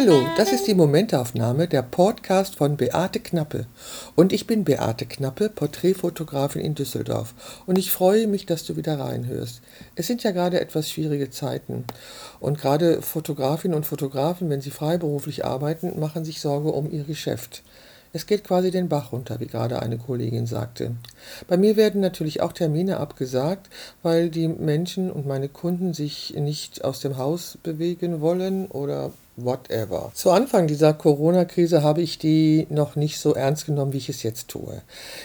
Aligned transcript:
Hallo, 0.00 0.22
das 0.38 0.50
ist 0.50 0.66
die 0.66 0.72
Momentaufnahme, 0.72 1.68
der 1.68 1.82
Podcast 1.82 2.56
von 2.56 2.78
Beate 2.78 3.20
Knappe. 3.20 3.66
Und 4.16 4.32
ich 4.32 4.46
bin 4.46 4.64
Beate 4.64 5.04
Knappe, 5.04 5.50
Porträtfotografin 5.50 6.62
in 6.62 6.74
Düsseldorf. 6.74 7.34
Und 7.66 7.76
ich 7.76 7.90
freue 7.90 8.26
mich, 8.26 8.46
dass 8.46 8.64
du 8.64 8.78
wieder 8.78 8.98
reinhörst. 8.98 9.60
Es 9.96 10.06
sind 10.06 10.22
ja 10.22 10.30
gerade 10.30 10.58
etwas 10.58 10.88
schwierige 10.88 11.28
Zeiten. 11.28 11.84
Und 12.38 12.58
gerade 12.58 13.02
Fotografinnen 13.02 13.76
und 13.76 13.84
Fotografen, 13.84 14.48
wenn 14.48 14.62
sie 14.62 14.70
freiberuflich 14.70 15.44
arbeiten, 15.44 16.00
machen 16.00 16.24
sich 16.24 16.40
Sorge 16.40 16.72
um 16.72 16.90
ihr 16.90 17.04
Geschäft. 17.04 17.62
Es 18.14 18.26
geht 18.26 18.42
quasi 18.42 18.70
den 18.70 18.88
Bach 18.88 19.12
runter, 19.12 19.38
wie 19.38 19.48
gerade 19.48 19.82
eine 19.82 19.98
Kollegin 19.98 20.46
sagte. 20.46 20.96
Bei 21.46 21.58
mir 21.58 21.76
werden 21.76 22.00
natürlich 22.00 22.40
auch 22.40 22.54
Termine 22.54 22.96
abgesagt, 22.96 23.68
weil 24.02 24.30
die 24.30 24.48
Menschen 24.48 25.12
und 25.12 25.26
meine 25.26 25.50
Kunden 25.50 25.92
sich 25.92 26.34
nicht 26.38 26.84
aus 26.84 27.00
dem 27.00 27.18
Haus 27.18 27.58
bewegen 27.62 28.22
wollen 28.22 28.66
oder 28.66 29.12
whatever. 29.44 30.10
Zu 30.14 30.30
Anfang 30.30 30.66
dieser 30.66 30.92
Corona-Krise 30.92 31.82
habe 31.82 32.02
ich 32.02 32.18
die 32.18 32.66
noch 32.70 32.96
nicht 32.96 33.18
so 33.18 33.34
ernst 33.34 33.66
genommen, 33.66 33.92
wie 33.92 33.98
ich 33.98 34.08
es 34.08 34.22
jetzt 34.22 34.48
tue. 34.48 34.82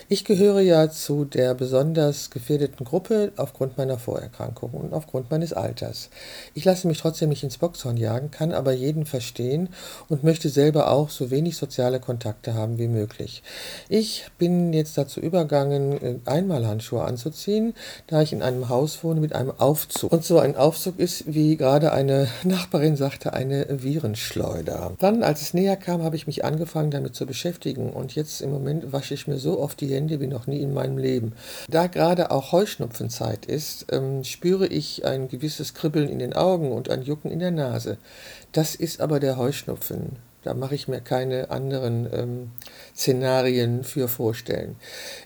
Ich 0.09 0.25
gehöre 0.25 0.61
ja 0.61 0.89
zu 0.89 1.25
der 1.25 1.53
besonders 1.53 2.29
gefährdeten 2.29 2.85
Gruppe 2.85 3.31
aufgrund 3.37 3.77
meiner 3.77 3.97
Vorerkrankung 3.97 4.71
und 4.71 4.93
aufgrund 4.93 5.31
meines 5.31 5.53
Alters. 5.53 6.09
Ich 6.53 6.65
lasse 6.65 6.87
mich 6.87 6.99
trotzdem 6.99 7.29
nicht 7.29 7.43
ins 7.43 7.57
Boxhorn 7.57 7.97
jagen, 7.97 8.31
kann 8.31 8.51
aber 8.51 8.71
jeden 8.71 9.05
verstehen 9.05 9.69
und 10.09 10.23
möchte 10.23 10.49
selber 10.49 10.91
auch 10.91 11.09
so 11.09 11.31
wenig 11.31 11.57
soziale 11.57 11.99
Kontakte 11.99 12.53
haben 12.53 12.77
wie 12.77 12.87
möglich. 12.87 13.43
Ich 13.89 14.27
bin 14.37 14.73
jetzt 14.73 14.97
dazu 14.97 15.19
übergegangen, 15.19 16.01
äh, 16.01 16.15
Einmalhandschuhe 16.25 17.03
anzuziehen, 17.03 17.73
da 18.07 18.21
ich 18.21 18.33
in 18.33 18.41
einem 18.41 18.69
Haus 18.69 19.03
wohne 19.03 19.19
mit 19.19 19.33
einem 19.33 19.51
Aufzug. 19.51 20.11
Und 20.11 20.23
so 20.23 20.39
ein 20.39 20.55
Aufzug 20.55 20.99
ist, 20.99 21.23
wie 21.27 21.57
gerade 21.57 21.91
eine 21.91 22.27
Nachbarin 22.43 22.95
sagte, 22.95 23.33
eine 23.33 23.83
Viren 23.83 24.04
Virenschleuder. 24.05 24.95
Dann, 24.99 25.23
als 25.23 25.41
es 25.41 25.53
näher 25.53 25.75
kam, 25.75 26.03
habe 26.03 26.15
ich 26.15 26.27
mich 26.27 26.45
angefangen 26.45 26.91
damit 26.91 27.15
zu 27.15 27.25
beschäftigen 27.25 27.91
und 27.91 28.13
jetzt 28.15 28.41
im 28.41 28.51
Moment 28.51 28.93
wasche 28.93 29.13
ich 29.13 29.27
mir 29.27 29.37
so 29.37 29.59
oft 29.59 29.81
die 29.81 29.93
Hände 29.93 30.19
wie 30.19 30.27
noch 30.27 30.47
nie 30.47 30.61
in 30.61 30.73
meinem 30.73 30.97
Leben. 30.97 31.33
Da 31.69 31.87
gerade 31.87 32.31
auch 32.31 32.51
Heuschnupfenzeit 32.51 33.45
ist, 33.45 33.87
ähm, 33.91 34.23
spüre 34.23 34.67
ich 34.67 35.05
ein 35.05 35.27
gewisses 35.27 35.73
Kribbeln 35.73 36.09
in 36.09 36.19
den 36.19 36.33
Augen 36.33 36.71
und 36.71 36.89
ein 36.89 37.01
Jucken 37.01 37.31
in 37.31 37.39
der 37.39 37.51
Nase. 37.51 37.97
Das 38.51 38.75
ist 38.75 39.01
aber 39.01 39.19
der 39.19 39.37
Heuschnupfen. 39.37 40.17
Da 40.45 40.53
mache 40.53 40.75
ich 40.75 40.87
mir 40.87 41.01
keine 41.01 41.49
anderen 41.49 42.07
ähm, 42.13 42.51
Szenarien 42.95 43.83
für 43.83 44.07
vorstellen. 44.07 44.75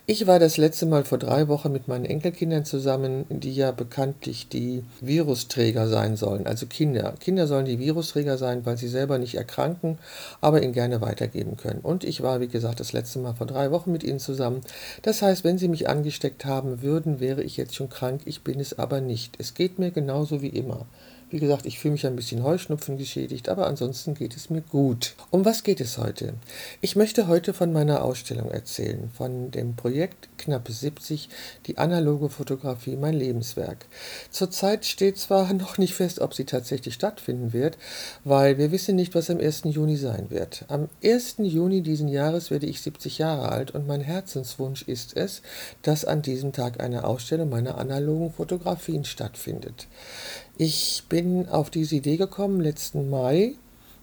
Ich 0.05 0.27
war 0.27 0.39
das 0.39 0.55
letzte 0.55 0.85
Mal 0.85 1.03
vor 1.03 1.17
drei 1.17 1.49
Wochen 1.49 1.73
mit 1.73 1.89
meinen 1.89 2.05
Enkelkindern 2.05 2.63
zusammen, 2.63 3.25
die 3.27 3.53
ja 3.53 3.71
bekanntlich 3.71 4.47
die 4.47 4.81
Virusträger 5.01 5.89
sein 5.89 6.15
sollen. 6.15 6.47
Also 6.47 6.67
Kinder. 6.67 7.15
Kinder 7.19 7.47
sollen 7.47 7.65
die 7.65 7.79
Virusträger 7.79 8.37
sein, 8.37 8.65
weil 8.65 8.77
sie 8.77 8.87
selber 8.87 9.17
nicht 9.17 9.35
erkranken, 9.35 9.97
aber 10.39 10.63
ihn 10.63 10.71
gerne 10.71 11.01
weitergeben 11.01 11.57
können. 11.57 11.81
Und 11.81 12.05
ich 12.05 12.23
war, 12.23 12.39
wie 12.39 12.47
gesagt, 12.47 12.79
das 12.79 12.93
letzte 12.93 13.19
Mal 13.19 13.33
vor 13.33 13.45
drei 13.45 13.71
Wochen 13.71 13.91
mit 13.91 14.05
ihnen 14.05 14.19
zusammen. 14.19 14.61
Das 15.01 15.21
heißt, 15.21 15.43
wenn 15.43 15.57
sie 15.57 15.67
mich 15.67 15.89
angesteckt 15.89 16.45
haben 16.45 16.81
würden, 16.81 17.19
wäre 17.19 17.43
ich 17.43 17.57
jetzt 17.57 17.75
schon 17.75 17.89
krank. 17.89 18.21
Ich 18.23 18.45
bin 18.45 18.57
es 18.61 18.79
aber 18.79 19.01
nicht. 19.01 19.35
Es 19.37 19.53
geht 19.53 19.79
mir 19.79 19.91
genauso 19.91 20.41
wie 20.41 20.47
immer. 20.47 20.85
Wie 21.31 21.37
gesagt, 21.37 21.67
ich 21.67 21.77
fühle 21.77 21.91
mich 21.91 22.07
ein 22.07 22.15
bisschen 22.15 22.41
Heuschnupfen 22.41 22.97
geschädigt, 22.97 23.49
aber 23.49 23.67
ansonsten 23.67 24.15
geht 24.15 24.35
es 24.35 24.49
mir 24.49 24.61
gut. 24.61 25.13
Um 25.29 25.45
was 25.45 25.61
geht 25.61 25.79
es 25.79 25.99
heute? 25.99 26.33
Ich 26.81 26.95
möchte 26.95 27.27
heute 27.27 27.53
von 27.53 27.71
meiner 27.71 28.03
Ausstellung 28.03 28.49
erzählen, 28.49 29.11
von 29.15 29.51
dem 29.51 29.75
Projekt 29.75 30.27
Knappe 30.39 30.71
70, 30.71 31.29
die 31.67 31.77
analoge 31.77 32.29
Fotografie, 32.29 32.95
mein 32.95 33.13
Lebenswerk. 33.13 33.85
Zurzeit 34.31 34.87
steht 34.87 35.19
zwar 35.19 35.53
noch 35.53 35.77
nicht 35.77 35.93
fest, 35.93 36.19
ob 36.19 36.33
sie 36.33 36.45
tatsächlich 36.45 36.95
stattfinden 36.95 37.53
wird, 37.53 37.77
weil 38.23 38.57
wir 38.57 38.71
wissen 38.71 38.95
nicht, 38.95 39.13
was 39.13 39.29
am 39.29 39.37
1. 39.37 39.65
Juni 39.65 39.97
sein 39.97 40.31
wird. 40.31 40.65
Am 40.67 40.89
1. 41.03 41.35
Juni 41.43 41.83
diesen 41.83 42.07
Jahres 42.07 42.49
werde 42.49 42.65
ich 42.65 42.81
70 42.81 43.19
Jahre 43.19 43.49
alt 43.49 43.69
und 43.69 43.85
mein 43.85 44.01
Herzenswunsch 44.01 44.81
ist 44.81 45.15
es, 45.15 45.43
dass 45.83 46.05
an 46.05 46.23
diesem 46.23 46.53
Tag 46.53 46.81
eine 46.81 47.03
Ausstellung 47.03 47.49
meiner 47.49 47.77
analogen 47.77 48.33
Fotografien 48.33 49.05
stattfindet. 49.05 49.85
Ich 50.61 51.03
bin 51.07 51.47
auf 51.47 51.69
diese 51.69 51.95
Idee 51.95 52.17
gekommen 52.17 52.59
letzten 52.59 53.09
Mai. 53.09 53.55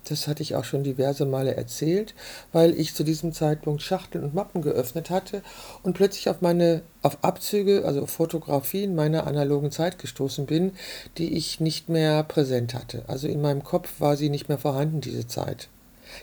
Das 0.08 0.26
hatte 0.26 0.42
ich 0.42 0.56
auch 0.56 0.64
schon 0.64 0.84
diverse 0.84 1.26
Male 1.26 1.54
erzählt, 1.54 2.14
weil 2.50 2.72
ich 2.80 2.94
zu 2.94 3.04
diesem 3.04 3.34
Zeitpunkt 3.34 3.82
Schachteln 3.82 4.24
und 4.24 4.34
Mappen 4.34 4.62
geöffnet 4.62 5.10
hatte 5.10 5.42
und 5.82 5.92
plötzlich 5.92 6.30
auf 6.30 6.40
meine 6.40 6.80
auf 7.02 7.18
Abzüge, 7.22 7.84
also 7.84 8.06
Fotografien 8.06 8.94
meiner 8.94 9.26
analogen 9.26 9.70
Zeit 9.70 9.98
gestoßen 9.98 10.46
bin, 10.46 10.72
die 11.18 11.34
ich 11.36 11.60
nicht 11.60 11.90
mehr 11.90 12.22
präsent 12.22 12.72
hatte. 12.72 13.04
Also 13.06 13.28
in 13.28 13.42
meinem 13.42 13.62
Kopf 13.62 14.00
war 14.00 14.16
sie 14.16 14.30
nicht 14.30 14.48
mehr 14.48 14.56
vorhanden, 14.56 15.02
diese 15.02 15.26
Zeit. 15.26 15.68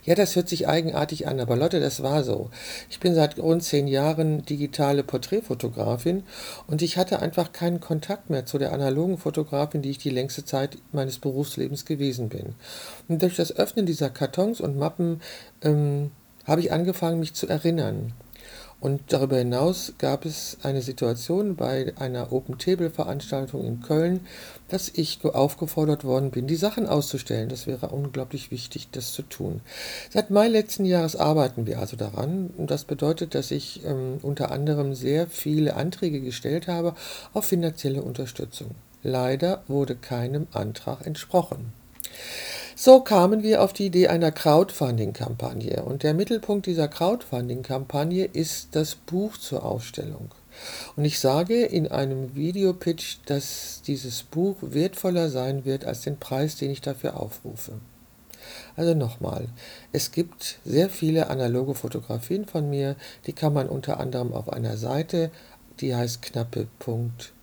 Ja, 0.03 0.15
das 0.15 0.35
hört 0.35 0.49
sich 0.49 0.67
eigenartig 0.67 1.27
an, 1.27 1.39
aber 1.39 1.55
Leute, 1.55 1.79
das 1.79 2.03
war 2.03 2.23
so. 2.23 2.49
Ich 2.89 2.99
bin 2.99 3.15
seit 3.15 3.37
rund 3.39 3.63
zehn 3.63 3.87
Jahren 3.87 4.45
digitale 4.45 5.03
Porträtfotografin 5.03 6.23
und 6.67 6.81
ich 6.81 6.97
hatte 6.97 7.19
einfach 7.19 7.51
keinen 7.51 7.79
Kontakt 7.79 8.29
mehr 8.29 8.45
zu 8.45 8.57
der 8.57 8.73
analogen 8.73 9.17
Fotografin, 9.17 9.81
die 9.81 9.91
ich 9.91 9.97
die 9.97 10.09
längste 10.09 10.45
Zeit 10.45 10.77
meines 10.91 11.19
Berufslebens 11.19 11.85
gewesen 11.85 12.29
bin. 12.29 12.55
Und 13.07 13.21
durch 13.21 13.35
das 13.35 13.55
Öffnen 13.55 13.85
dieser 13.85 14.09
Kartons 14.09 14.61
und 14.61 14.77
Mappen 14.77 15.21
ähm, 15.61 16.11
habe 16.45 16.61
ich 16.61 16.71
angefangen, 16.71 17.19
mich 17.19 17.33
zu 17.33 17.47
erinnern. 17.47 18.13
Und 18.83 19.13
darüber 19.13 19.37
hinaus 19.37 19.93
gab 19.97 20.25
es 20.25 20.57
eine 20.61 20.81
Situation 20.81 21.55
bei 21.55 21.93
einer 21.95 22.33
Open-Table-Veranstaltung 22.33 23.65
in 23.65 23.79
Köln, 23.81 24.27
dass 24.67 24.91
ich 24.93 25.23
aufgefordert 25.23 26.03
worden 26.03 26.31
bin, 26.31 26.47
die 26.47 26.57
Sachen 26.57 26.85
auszustellen. 26.85 27.47
Das 27.47 27.65
wäre 27.65 27.87
unglaublich 27.87 28.51
wichtig, 28.51 28.89
das 28.91 29.13
zu 29.13 29.21
tun. 29.21 29.61
Seit 30.09 30.31
Mai 30.31 30.49
letzten 30.49 30.83
Jahres 30.83 31.15
arbeiten 31.15 31.65
wir 31.65 31.79
also 31.79 31.95
daran. 31.95 32.49
Und 32.57 32.71
das 32.71 32.83
bedeutet, 32.83 33.35
dass 33.35 33.51
ich 33.51 33.85
ähm, 33.85 34.17
unter 34.21 34.51
anderem 34.51 34.95
sehr 34.95 35.27
viele 35.27 35.77
Anträge 35.77 36.19
gestellt 36.19 36.67
habe 36.67 36.93
auf 37.31 37.45
finanzielle 37.45 38.01
Unterstützung. 38.01 38.71
Leider 39.01 39.63
wurde 39.69 39.95
keinem 39.95 40.47
Antrag 40.51 41.07
entsprochen. 41.07 41.71
So 42.75 43.01
kamen 43.01 43.43
wir 43.43 43.61
auf 43.61 43.71
die 43.71 43.85
Idee 43.85 44.07
einer 44.07 44.31
Crowdfunding-Kampagne. 44.31 45.83
Und 45.83 46.01
der 46.01 46.15
Mittelpunkt 46.15 46.65
dieser 46.65 46.87
Crowdfunding-Kampagne 46.87 48.25
ist 48.25 48.69
das 48.71 48.95
Buch 48.95 49.37
zur 49.37 49.63
Ausstellung. 49.63 50.31
Und 50.95 51.05
ich 51.05 51.19
sage 51.19 51.65
in 51.65 51.87
einem 51.87 52.35
Videopitch, 52.35 53.19
dass 53.27 53.81
dieses 53.85 54.23
Buch 54.23 54.57
wertvoller 54.61 55.29
sein 55.29 55.65
wird 55.65 55.85
als 55.85 56.01
den 56.01 56.17
Preis, 56.17 56.55
den 56.55 56.71
ich 56.71 56.81
dafür 56.81 57.19
aufrufe. 57.19 57.73
Also 58.75 58.93
nochmal, 58.93 59.47
es 59.91 60.11
gibt 60.11 60.59
sehr 60.65 60.89
viele 60.89 61.29
analoge 61.29 61.75
Fotografien 61.75 62.45
von 62.45 62.69
mir, 62.69 62.95
die 63.25 63.33
kann 63.33 63.53
man 63.53 63.69
unter 63.69 63.99
anderem 63.99 64.33
auf 64.33 64.51
einer 64.51 64.77
Seite 64.77 65.31
die 65.79 65.95
heißt 65.95 66.21
knappe. 66.21 66.67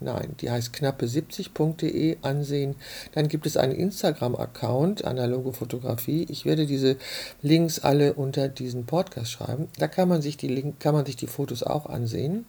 Nein, 0.00 0.34
die 0.40 0.50
heißt 0.50 0.74
knappe70.de 0.74 2.18
ansehen. 2.22 2.76
Dann 3.12 3.28
gibt 3.28 3.46
es 3.46 3.56
einen 3.56 3.74
Instagram-Account, 3.74 5.04
analoge 5.04 5.52
Fotografie. 5.52 6.26
Ich 6.28 6.44
werde 6.44 6.66
diese 6.66 6.96
Links 7.42 7.78
alle 7.78 8.14
unter 8.14 8.48
diesen 8.48 8.86
Podcast 8.86 9.32
schreiben. 9.32 9.68
Da 9.78 9.88
kann 9.88 10.08
man 10.08 10.22
sich 10.22 10.36
die 10.36 10.48
Link, 10.48 10.80
kann 10.80 10.94
man 10.94 11.06
sich 11.06 11.16
die 11.16 11.26
Fotos 11.26 11.62
auch 11.62 11.86
ansehen. 11.86 12.46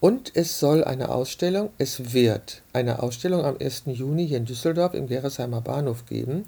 Und 0.00 0.32
es 0.34 0.58
soll 0.58 0.84
eine 0.84 1.10
Ausstellung, 1.10 1.70
es 1.78 2.12
wird 2.12 2.62
eine 2.72 3.02
Ausstellung 3.02 3.44
am 3.44 3.56
1. 3.60 3.84
Juni 3.86 4.26
hier 4.26 4.38
in 4.38 4.44
Düsseldorf 4.44 4.94
im 4.94 5.06
Gerresheimer 5.06 5.60
Bahnhof 5.60 6.06
geben, 6.06 6.44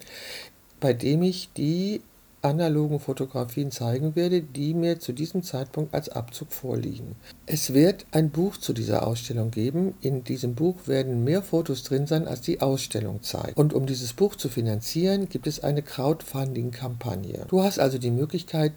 bei 0.80 0.92
dem 0.92 1.22
ich 1.22 1.50
die 1.56 2.02
analogen 2.44 3.00
Fotografien 3.00 3.70
zeigen 3.70 4.14
werde, 4.16 4.42
die 4.42 4.74
mir 4.74 5.00
zu 5.00 5.12
diesem 5.12 5.42
Zeitpunkt 5.42 5.94
als 5.94 6.08
Abzug 6.08 6.52
vorliegen. 6.52 7.16
Es 7.46 7.74
wird 7.74 8.06
ein 8.12 8.30
Buch 8.30 8.56
zu 8.56 8.72
dieser 8.72 9.06
Ausstellung 9.06 9.50
geben. 9.50 9.94
In 10.00 10.24
diesem 10.24 10.54
Buch 10.54 10.86
werden 10.86 11.24
mehr 11.24 11.42
Fotos 11.42 11.82
drin 11.82 12.06
sein, 12.06 12.28
als 12.28 12.40
die 12.42 12.60
Ausstellung 12.60 13.22
zeigt. 13.22 13.56
Und 13.56 13.72
um 13.72 13.86
dieses 13.86 14.12
Buch 14.12 14.36
zu 14.36 14.48
finanzieren, 14.48 15.28
gibt 15.28 15.46
es 15.46 15.64
eine 15.64 15.82
Crowdfunding-Kampagne. 15.82 17.46
Du 17.48 17.62
hast 17.62 17.78
also 17.78 17.98
die 17.98 18.10
Möglichkeit, 18.10 18.72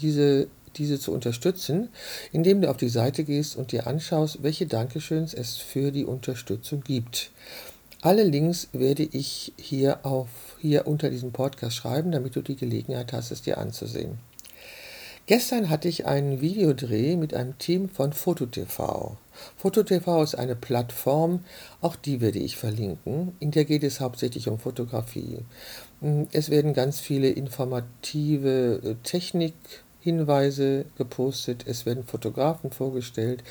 diese 0.00 0.48
diese 0.76 0.98
zu 0.98 1.12
unterstützen, 1.12 1.90
indem 2.32 2.62
du 2.62 2.70
auf 2.70 2.78
die 2.78 2.88
Seite 2.88 3.24
gehst 3.24 3.56
und 3.56 3.72
dir 3.72 3.86
anschaust, 3.86 4.42
welche 4.42 4.66
Dankeschöns 4.66 5.34
es 5.34 5.56
für 5.56 5.92
die 5.92 6.06
Unterstützung 6.06 6.82
gibt. 6.82 7.30
Alle 8.00 8.24
Links 8.24 8.68
werde 8.72 9.04
ich 9.04 9.52
hier, 9.56 10.04
auf, 10.04 10.51
hier 10.62 10.86
unter 10.86 11.10
diesem 11.10 11.32
Podcast 11.32 11.76
schreiben, 11.76 12.12
damit 12.12 12.36
du 12.36 12.40
die 12.40 12.56
Gelegenheit 12.56 13.12
hast, 13.12 13.32
es 13.32 13.42
dir 13.42 13.58
anzusehen. 13.58 14.18
Gestern 15.26 15.68
hatte 15.68 15.88
ich 15.88 16.06
einen 16.06 16.40
Videodreh 16.40 17.16
mit 17.16 17.32
einem 17.32 17.56
Team 17.58 17.88
von 17.88 18.12
FotoTV. 18.12 19.16
FotoTV 19.56 20.22
ist 20.22 20.34
eine 20.34 20.56
Plattform, 20.56 21.44
auch 21.80 21.94
die 21.94 22.20
werde 22.20 22.40
ich 22.40 22.56
verlinken. 22.56 23.32
In 23.38 23.52
der 23.52 23.64
geht 23.64 23.84
es 23.84 24.00
hauptsächlich 24.00 24.48
um 24.48 24.58
Fotografie. 24.58 25.38
Es 26.32 26.50
werden 26.50 26.74
ganz 26.74 26.98
viele 26.98 27.30
informative 27.30 28.80
äh, 28.82 28.94
Technik 29.04 29.54
Hinweise 30.02 30.84
gepostet, 30.98 31.64
es 31.66 31.86
werden 31.86 32.02
Fotografen 32.02 32.72
vorgestellt, 32.72 33.44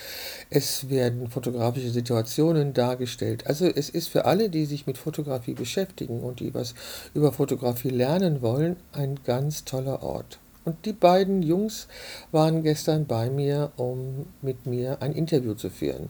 es 0.50 0.90
werden 0.90 1.30
fotografische 1.30 1.90
Situationen 1.90 2.74
dargestellt. 2.74 3.48
Also 3.48 3.68
es 3.68 3.90
ist 3.90 4.10
für 4.10 4.26
alle, 4.26 4.50
die 4.50 4.66
sich 4.66 4.86
mit 4.86 4.98
Fotografie 4.98 5.54
beschäftigen 5.54 6.20
und 6.20 6.42
die 6.42 6.54
was 6.54 6.76
über 7.14 7.32
Fotografie 7.32 7.90
lernen 7.90 8.42
wollen, 8.42 8.76
ein 8.92 9.20
ganz 9.24 9.64
toller 9.64 10.04
Ort. 10.04 10.40
Und 10.64 10.86
die 10.86 10.94
beiden 10.94 11.42
Jungs 11.42 11.88
waren 12.32 12.64
gestern 12.64 13.08
bei 13.08 13.30
mir, 13.30 13.72
um 13.78 14.28
mit 14.42 14.66
mir 14.66 15.02
ein 15.02 15.14
Interview 15.14 15.54
zu 15.54 15.70
führen. 15.70 16.10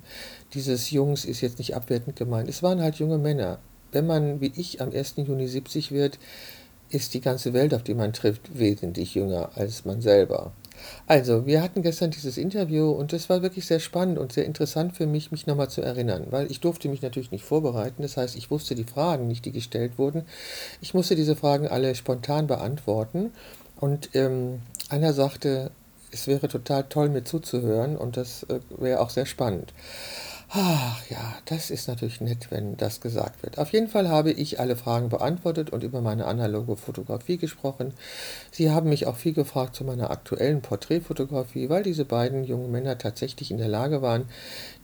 Dieses 0.54 0.92
Jungs 0.92 1.24
ist 1.24 1.42
jetzt 1.42 1.60
nicht 1.60 1.76
abwertend 1.76 2.16
gemeint. 2.18 2.50
Es 2.50 2.64
waren 2.64 2.82
halt 2.82 2.96
junge 2.96 3.18
Männer. 3.18 3.60
Wenn 3.92 4.08
man 4.08 4.42
wie 4.42 4.52
ich 4.56 4.82
am 4.82 4.92
1. 4.92 5.16
Juni 5.18 5.48
70 5.48 5.92
wird, 5.92 6.18
ist 6.92 7.14
die 7.14 7.22
ganze 7.22 7.54
Welt, 7.54 7.74
auf 7.74 7.84
die 7.84 7.94
man 7.94 8.14
trifft, 8.14 8.58
wesentlich 8.58 9.16
jünger 9.16 9.52
als 9.56 9.86
man 9.86 10.02
selber. 10.02 10.52
Also, 11.08 11.46
wir 11.46 11.62
hatten 11.62 11.84
gestern 11.84 12.12
dieses 12.12 12.38
Interview 12.38 12.90
und 12.90 13.14
es 13.14 13.30
war 13.30 13.42
wirklich 13.42 13.66
sehr 13.66 13.80
spannend 13.80 14.18
und 14.18 14.34
sehr 14.34 14.46
interessant 14.46 14.96
für 14.96 15.06
mich, 15.06 15.32
mich 15.32 15.46
nochmal 15.46 15.70
zu 15.70 15.82
erinnern, 15.82 16.28
weil 16.32 16.50
ich 16.50 16.60
durfte 16.60 16.90
mich 16.90 17.02
natürlich 17.02 17.32
nicht 17.32 17.46
vorbereiten. 17.46 18.02
Das 18.02 18.18
heißt, 18.18 18.36
ich 18.36 18.50
wusste 18.50 18.76
die 18.76 18.84
Fragen 18.84 19.28
nicht, 19.28 19.46
die 19.46 19.52
gestellt 19.52 19.98
wurden. 19.98 20.24
Ich 20.82 20.94
musste 20.94 21.16
diese 21.16 21.36
Fragen 21.36 21.68
alle 21.68 21.94
spontan 21.96 22.48
beantworten 22.48 23.32
und 23.80 24.10
ähm, 24.14 24.62
einer 24.90 25.14
sagte, 25.14 25.72
es 26.12 26.28
wäre 26.28 26.48
total 26.48 26.84
toll, 26.90 27.10
mir 27.10 27.24
zuzuhören 27.24 27.96
und 27.96 28.18
das 28.18 28.44
äh, 28.44 28.60
wäre 28.78 29.00
auch 29.00 29.10
sehr 29.10 29.26
spannend. 29.26 29.74
Ach 30.54 31.02
ja, 31.10 31.38
das 31.46 31.72
ist 31.72 31.88
natürlich 31.88 32.20
nett, 32.20 32.48
wenn 32.52 32.76
das 32.76 33.00
gesagt 33.00 33.42
wird. 33.42 33.58
Auf 33.58 33.72
jeden 33.72 33.88
Fall 33.88 34.10
habe 34.10 34.32
ich 34.34 34.60
alle 34.60 34.76
Fragen 34.76 35.08
beantwortet 35.08 35.70
und 35.70 35.82
über 35.82 36.02
meine 36.02 36.26
analoge 36.26 36.76
Fotografie 36.76 37.38
gesprochen. 37.38 37.94
Sie 38.52 38.70
haben 38.70 38.90
mich 38.90 39.08
auch 39.08 39.16
viel 39.16 39.32
gefragt 39.32 39.78
zu 39.78 39.86
meiner 39.86 40.12
aktuellen 40.12 40.62
Porträtfotografie, 40.62 41.70
weil 41.70 41.84
diese 41.84 42.04
beiden 42.04 42.44
jungen 42.44 42.70
Männer 42.70 42.98
tatsächlich 42.98 43.50
in 43.50 43.60
der 43.60 43.70
Lage 43.70 44.02
waren, 44.02 44.26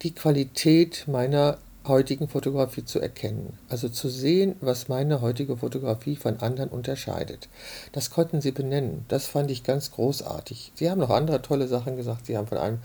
die 0.03 0.15
Qualität 0.15 1.03
meiner 1.05 1.57
heutigen 1.87 2.27
Fotografie 2.27 2.85
zu 2.85 2.99
erkennen. 2.99 3.57
Also 3.69 3.89
zu 3.89 4.09
sehen, 4.09 4.55
was 4.61 4.87
meine 4.87 5.21
heutige 5.21 5.57
Fotografie 5.57 6.15
von 6.15 6.39
anderen 6.39 6.69
unterscheidet. 6.69 7.49
Das 7.91 8.09
konnten 8.09 8.41
sie 8.41 8.51
benennen. 8.51 9.05
Das 9.07 9.27
fand 9.27 9.51
ich 9.51 9.63
ganz 9.63 9.91
großartig. 9.91 10.71
Sie 10.75 10.89
haben 10.89 10.99
noch 10.99 11.09
andere 11.09 11.41
tolle 11.41 11.67
Sachen 11.67 11.95
gesagt. 11.95 12.25
Sie 12.25 12.37
haben 12.37 12.47
von 12.47 12.57
einem 12.57 12.79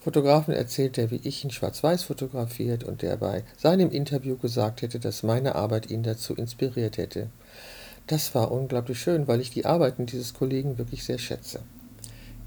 Fotografen 0.00 0.54
erzählt, 0.54 0.96
der 0.96 1.10
wie 1.10 1.20
ich 1.22 1.44
in 1.44 1.50
Schwarz-Weiß 1.50 2.02
fotografiert 2.04 2.84
und 2.84 3.02
der 3.02 3.16
bei 3.16 3.44
seinem 3.56 3.90
Interview 3.90 4.36
gesagt 4.36 4.82
hätte, 4.82 4.98
dass 4.98 5.22
meine 5.22 5.54
Arbeit 5.54 5.90
ihn 5.90 6.02
dazu 6.02 6.34
inspiriert 6.34 6.98
hätte. 6.98 7.28
Das 8.06 8.34
war 8.34 8.50
unglaublich 8.50 8.98
schön, 8.98 9.28
weil 9.28 9.40
ich 9.40 9.50
die 9.50 9.66
Arbeiten 9.66 10.06
dieses 10.06 10.34
Kollegen 10.34 10.78
wirklich 10.78 11.04
sehr 11.04 11.18
schätze. 11.18 11.60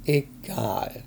Egal. 0.06 1.04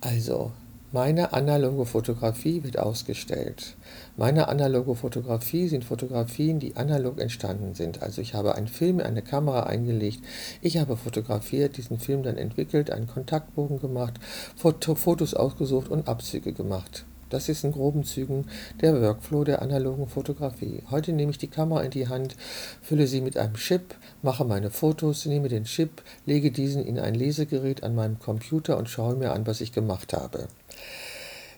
Also, 0.00 0.52
meine 0.92 1.32
analoge 1.32 1.86
Fotografie 1.86 2.64
wird 2.64 2.78
ausgestellt. 2.78 3.76
Meine 4.18 4.48
analoge 4.48 4.94
Fotografie 4.94 5.66
sind 5.68 5.84
Fotografien, 5.84 6.60
die 6.60 6.76
analog 6.76 7.18
entstanden 7.18 7.72
sind. 7.74 8.02
Also 8.02 8.20
ich 8.20 8.34
habe 8.34 8.54
einen 8.56 8.68
Film 8.68 9.00
in 9.00 9.06
eine 9.06 9.22
Kamera 9.22 9.62
eingelegt, 9.62 10.20
ich 10.60 10.76
habe 10.76 10.98
fotografiert, 10.98 11.78
diesen 11.78 11.98
Film 11.98 12.22
dann 12.22 12.36
entwickelt, 12.36 12.90
einen 12.90 13.06
Kontaktbogen 13.06 13.80
gemacht, 13.80 14.20
Fotos 14.54 15.32
ausgesucht 15.32 15.88
und 15.88 16.08
Abzüge 16.08 16.52
gemacht. 16.52 17.06
Das 17.32 17.48
ist 17.48 17.64
in 17.64 17.72
groben 17.72 18.04
Zügen 18.04 18.44
der 18.82 19.00
Workflow 19.00 19.44
der 19.44 19.62
analogen 19.62 20.06
Fotografie. 20.06 20.82
Heute 20.90 21.14
nehme 21.14 21.30
ich 21.30 21.38
die 21.38 21.48
Kamera 21.48 21.80
in 21.80 21.90
die 21.90 22.08
Hand, 22.08 22.36
fülle 22.82 23.06
sie 23.06 23.22
mit 23.22 23.38
einem 23.38 23.54
Chip, 23.54 23.94
mache 24.20 24.44
meine 24.44 24.70
Fotos, 24.70 25.24
nehme 25.24 25.48
den 25.48 25.64
Chip, 25.64 26.02
lege 26.26 26.50
diesen 26.50 26.84
in 26.84 26.98
ein 26.98 27.14
Lesegerät 27.14 27.84
an 27.84 27.94
meinem 27.94 28.18
Computer 28.18 28.76
und 28.76 28.90
schaue 28.90 29.16
mir 29.16 29.32
an, 29.32 29.46
was 29.46 29.62
ich 29.62 29.72
gemacht 29.72 30.12
habe. 30.12 30.48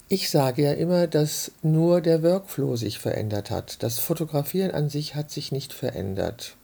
Ich 0.09 0.31
sage 0.31 0.63
ja 0.63 0.73
immer, 0.73 1.09
dass 1.09 1.51
nur 1.63 2.01
der 2.01 2.23
Workflow 2.23 2.77
sich 2.77 3.01
verändert 3.01 3.51
hat. 3.51 3.83
Das 3.83 3.99
Fotografieren 3.99 4.71
an 4.71 4.89
sich 4.89 5.17
hat 5.17 5.33
sich 5.33 5.51
nicht 5.51 5.73
verändert. 5.73 6.57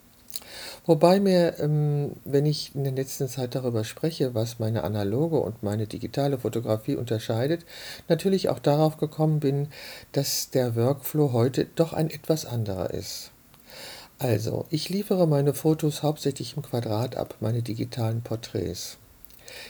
Wobei 0.87 1.21
mir, 1.21 1.59
ähm, 1.59 2.13
wenn 2.25 2.47
ich 2.47 2.75
in 2.75 2.85
der 2.85 2.93
letzten 2.93 3.29
Zeit 3.29 3.55
darüber 3.55 3.85
spreche, 3.85 4.35
was 4.35 4.59
meine 4.59 4.83
analoge 4.85 5.39
und 5.39 5.63
meine 5.63 5.87
digitale 5.87 6.39
Fotografie 6.39 6.97
unterscheidet, 6.97 7.65
natürlich 8.09 8.49
auch 8.49 8.59
darauf 8.59 8.97
gekommen 8.97 9.41
bin, 9.41 9.69
dass 10.13 10.51
der 10.51 10.77
Workflow 10.77 11.33
heute 11.33 11.67
doch 11.75 11.93
ein 11.93 12.11
etwas 12.11 12.47
anderer 12.47 12.91
ist. 12.91 13.31
Also, 14.19 14.67
ich 14.71 14.89
liefere 14.89 15.27
meine 15.27 15.55
Fotos 15.55 16.03
hauptsächlich 16.03 16.57
im 16.57 16.63
Quadrat 16.63 17.17
ab, 17.17 17.37
meine 17.41 17.63
digitalen 17.63 18.23
Porträts. 18.23 18.99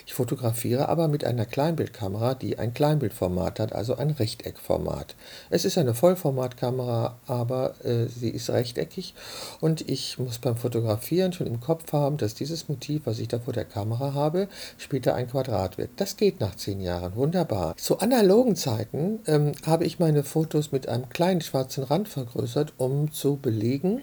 Ich 0.06 0.14
fotografiere 0.14 0.88
aber 0.88 1.08
mit 1.08 1.24
einer 1.24 1.46
Kleinbildkamera, 1.46 2.34
die 2.34 2.58
ein 2.58 2.74
Kleinbildformat 2.74 3.60
hat, 3.60 3.72
also 3.72 3.96
ein 3.96 4.10
Rechteckformat. 4.10 5.14
Es 5.50 5.64
ist 5.64 5.78
eine 5.78 5.94
Vollformatkamera, 5.94 7.18
aber 7.26 7.74
äh, 7.84 8.06
sie 8.06 8.30
ist 8.30 8.50
rechteckig 8.50 9.14
und 9.60 9.88
ich 9.88 10.18
muss 10.18 10.38
beim 10.38 10.56
Fotografieren 10.56 11.32
schon 11.32 11.46
im 11.46 11.60
Kopf 11.60 11.92
haben, 11.92 12.16
dass 12.16 12.34
dieses 12.34 12.68
Motiv, 12.68 13.02
was 13.04 13.18
ich 13.18 13.28
da 13.28 13.38
vor 13.38 13.52
der 13.52 13.64
Kamera 13.64 14.14
habe, 14.14 14.48
später 14.78 15.14
ein 15.14 15.28
Quadrat 15.28 15.78
wird. 15.78 15.90
Das 15.96 16.16
geht 16.16 16.40
nach 16.40 16.56
zehn 16.56 16.80
Jahren, 16.80 17.14
wunderbar. 17.16 17.76
Zu 17.76 17.98
analogen 17.98 18.56
Zeiten 18.56 19.20
ähm, 19.26 19.52
habe 19.66 19.84
ich 19.84 19.98
meine 19.98 20.24
Fotos 20.24 20.72
mit 20.72 20.88
einem 20.88 21.08
kleinen 21.08 21.40
schwarzen 21.40 21.84
Rand 21.84 22.08
vergrößert, 22.08 22.74
um 22.78 23.12
zu 23.12 23.36
belegen, 23.36 24.02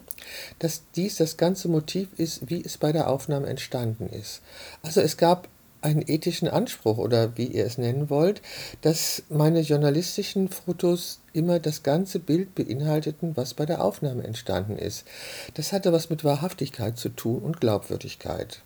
dass 0.59 0.83
dies 0.95 1.17
das 1.17 1.37
ganze 1.37 1.67
Motiv 1.67 2.09
ist, 2.17 2.49
wie 2.49 2.63
es 2.63 2.77
bei 2.77 2.91
der 2.91 3.09
Aufnahme 3.09 3.47
entstanden 3.47 4.07
ist. 4.07 4.41
Also 4.81 5.01
es 5.01 5.17
gab 5.17 5.47
einen 5.87 6.03
ethischen 6.05 6.47
Anspruch 6.47 6.97
oder 6.97 7.37
wie 7.37 7.47
ihr 7.47 7.65
es 7.65 7.77
nennen 7.77 8.09
wollt, 8.09 8.41
dass 8.81 9.23
meine 9.29 9.61
journalistischen 9.61 10.49
Fotos 10.49 11.21
immer 11.33 11.59
das 11.59 11.83
ganze 11.83 12.19
Bild 12.19 12.55
beinhalteten, 12.55 13.35
was 13.35 13.53
bei 13.53 13.65
der 13.65 13.83
Aufnahme 13.83 14.23
entstanden 14.23 14.77
ist. 14.77 15.05
Das 15.53 15.71
hatte 15.71 15.93
was 15.93 16.09
mit 16.09 16.23
Wahrhaftigkeit 16.23 16.97
zu 16.97 17.09
tun 17.09 17.41
und 17.41 17.61
Glaubwürdigkeit. 17.61 18.61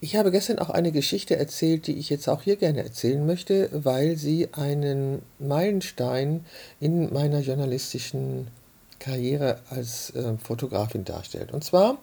Ich 0.00 0.16
habe 0.16 0.30
gestern 0.30 0.58
auch 0.58 0.70
eine 0.70 0.92
Geschichte 0.92 1.36
erzählt, 1.36 1.86
die 1.86 1.98
ich 1.98 2.10
jetzt 2.10 2.28
auch 2.28 2.42
hier 2.42 2.56
gerne 2.56 2.82
erzählen 2.82 3.24
möchte, 3.24 3.70
weil 3.72 4.16
sie 4.16 4.48
einen 4.52 5.22
Meilenstein 5.38 6.44
in 6.80 7.12
meiner 7.12 7.40
journalistischen 7.40 8.48
Karriere 8.98 9.60
als 9.70 10.10
äh, 10.10 10.36
Fotografin 10.38 11.04
darstellt. 11.04 11.52
Und 11.52 11.64
zwar 11.64 11.98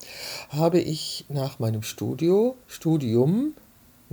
habe 0.50 0.80
ich 0.80 1.26
nach 1.28 1.60
meinem 1.60 1.84
Studio, 1.84 2.56
Studium 2.68 3.54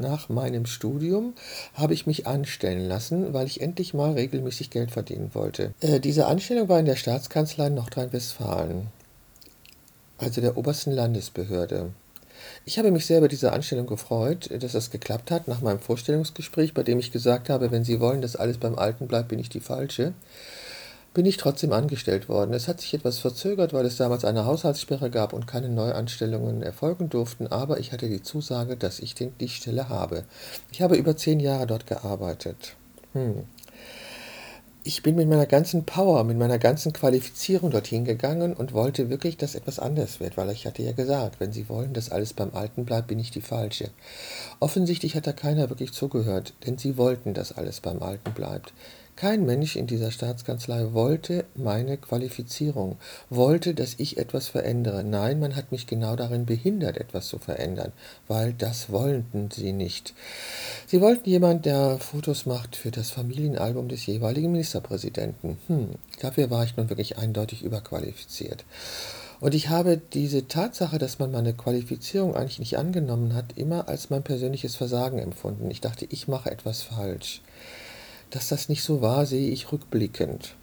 nach 0.00 0.28
meinem 0.28 0.66
Studium 0.66 1.34
habe 1.74 1.94
ich 1.94 2.06
mich 2.06 2.26
anstellen 2.26 2.88
lassen, 2.88 3.32
weil 3.32 3.46
ich 3.46 3.60
endlich 3.60 3.94
mal 3.94 4.12
regelmäßig 4.12 4.70
Geld 4.70 4.90
verdienen 4.90 5.30
wollte. 5.34 5.74
Äh, 5.80 6.00
diese 6.00 6.26
Anstellung 6.26 6.68
war 6.68 6.80
in 6.80 6.86
der 6.86 6.96
Staatskanzlei 6.96 7.68
Nordrhein-Westfalen, 7.68 8.88
also 10.18 10.40
der 10.40 10.56
obersten 10.56 10.92
Landesbehörde. 10.92 11.90
Ich 12.64 12.78
habe 12.78 12.90
mich 12.90 13.06
sehr 13.06 13.18
über 13.18 13.28
diese 13.28 13.52
Anstellung 13.52 13.86
gefreut, 13.86 14.48
dass 14.62 14.72
das 14.72 14.90
geklappt 14.90 15.30
hat 15.30 15.48
nach 15.48 15.60
meinem 15.60 15.80
Vorstellungsgespräch, 15.80 16.74
bei 16.74 16.82
dem 16.82 16.98
ich 16.98 17.12
gesagt 17.12 17.48
habe, 17.48 17.70
wenn 17.70 17.84
Sie 17.84 18.00
wollen, 18.00 18.22
dass 18.22 18.36
alles 18.36 18.58
beim 18.58 18.78
Alten 18.78 19.06
bleibt, 19.06 19.28
bin 19.28 19.38
ich 19.38 19.48
die 19.48 19.60
Falsche 19.60 20.14
bin 21.12 21.26
ich 21.26 21.36
trotzdem 21.36 21.72
angestellt 21.72 22.28
worden. 22.28 22.54
Es 22.54 22.68
hat 22.68 22.80
sich 22.80 22.94
etwas 22.94 23.18
verzögert, 23.18 23.72
weil 23.72 23.84
es 23.84 23.96
damals 23.96 24.24
eine 24.24 24.44
Haushaltssperre 24.44 25.10
gab 25.10 25.32
und 25.32 25.46
keine 25.46 25.68
Neuanstellungen 25.68 26.62
erfolgen 26.62 27.08
durften, 27.08 27.48
aber 27.48 27.80
ich 27.80 27.92
hatte 27.92 28.08
die 28.08 28.22
Zusage, 28.22 28.76
dass 28.76 29.00
ich 29.00 29.14
die 29.14 29.48
Stelle 29.48 29.88
habe. 29.88 30.24
Ich 30.70 30.82
habe 30.82 30.96
über 30.96 31.16
zehn 31.16 31.40
Jahre 31.40 31.66
dort 31.66 31.86
gearbeitet. 31.86 32.76
Hm. 33.12 33.44
Ich 34.82 35.02
bin 35.02 35.14
mit 35.14 35.28
meiner 35.28 35.44
ganzen 35.44 35.84
Power, 35.84 36.24
mit 36.24 36.38
meiner 36.38 36.58
ganzen 36.58 36.94
Qualifizierung 36.94 37.70
dorthin 37.70 38.06
gegangen 38.06 38.54
und 38.54 38.72
wollte 38.72 39.10
wirklich, 39.10 39.36
dass 39.36 39.54
etwas 39.54 39.78
anders 39.78 40.20
wird, 40.20 40.38
weil 40.38 40.48
ich 40.50 40.66
hatte 40.66 40.82
ja 40.82 40.92
gesagt, 40.92 41.38
wenn 41.38 41.52
Sie 41.52 41.68
wollen, 41.68 41.92
dass 41.92 42.10
alles 42.10 42.32
beim 42.32 42.54
Alten 42.54 42.86
bleibt, 42.86 43.08
bin 43.08 43.18
ich 43.18 43.30
die 43.30 43.42
Falsche. 43.42 43.90
Offensichtlich 44.58 45.16
hat 45.16 45.26
da 45.26 45.32
keiner 45.32 45.68
wirklich 45.68 45.92
zugehört, 45.92 46.54
denn 46.64 46.78
sie 46.78 46.96
wollten, 46.96 47.34
dass 47.34 47.52
alles 47.52 47.80
beim 47.80 48.02
Alten 48.02 48.32
bleibt. 48.32 48.72
Kein 49.20 49.44
Mensch 49.44 49.76
in 49.76 49.86
dieser 49.86 50.12
Staatskanzlei 50.12 50.94
wollte 50.94 51.44
meine 51.54 51.98
Qualifizierung, 51.98 52.96
wollte, 53.28 53.74
dass 53.74 53.96
ich 53.98 54.16
etwas 54.16 54.48
verändere. 54.48 55.04
Nein, 55.04 55.40
man 55.40 55.56
hat 55.56 55.72
mich 55.72 55.86
genau 55.86 56.16
darin 56.16 56.46
behindert, 56.46 56.96
etwas 56.96 57.28
zu 57.28 57.36
verändern, 57.36 57.92
weil 58.28 58.54
das 58.54 58.88
wollten 58.88 59.50
sie 59.50 59.72
nicht. 59.72 60.14
Sie 60.86 61.02
wollten 61.02 61.28
jemand, 61.28 61.66
der 61.66 61.98
Fotos 61.98 62.46
macht 62.46 62.76
für 62.76 62.90
das 62.90 63.10
Familienalbum 63.10 63.88
des 63.88 64.06
jeweiligen 64.06 64.52
Ministerpräsidenten. 64.52 65.58
Hm, 65.66 65.90
dafür 66.22 66.48
war 66.48 66.64
ich 66.64 66.78
nun 66.78 66.88
wirklich 66.88 67.18
eindeutig 67.18 67.62
überqualifiziert. 67.62 68.64
Und 69.38 69.54
ich 69.54 69.68
habe 69.68 70.00
diese 70.14 70.48
Tatsache, 70.48 70.96
dass 70.96 71.18
man 71.18 71.30
meine 71.30 71.52
Qualifizierung 71.52 72.34
eigentlich 72.34 72.58
nicht 72.58 72.78
angenommen 72.78 73.34
hat, 73.34 73.58
immer 73.58 73.86
als 73.86 74.08
mein 74.08 74.22
persönliches 74.22 74.76
Versagen 74.76 75.18
empfunden. 75.18 75.70
Ich 75.70 75.82
dachte, 75.82 76.06
ich 76.08 76.26
mache 76.26 76.50
etwas 76.50 76.80
falsch. 76.80 77.42
Dass 78.30 78.48
das 78.48 78.68
nicht 78.68 78.82
so 78.82 79.00
war, 79.00 79.26
sehe 79.26 79.50
ich 79.50 79.72
rückblickend. 79.72 80.54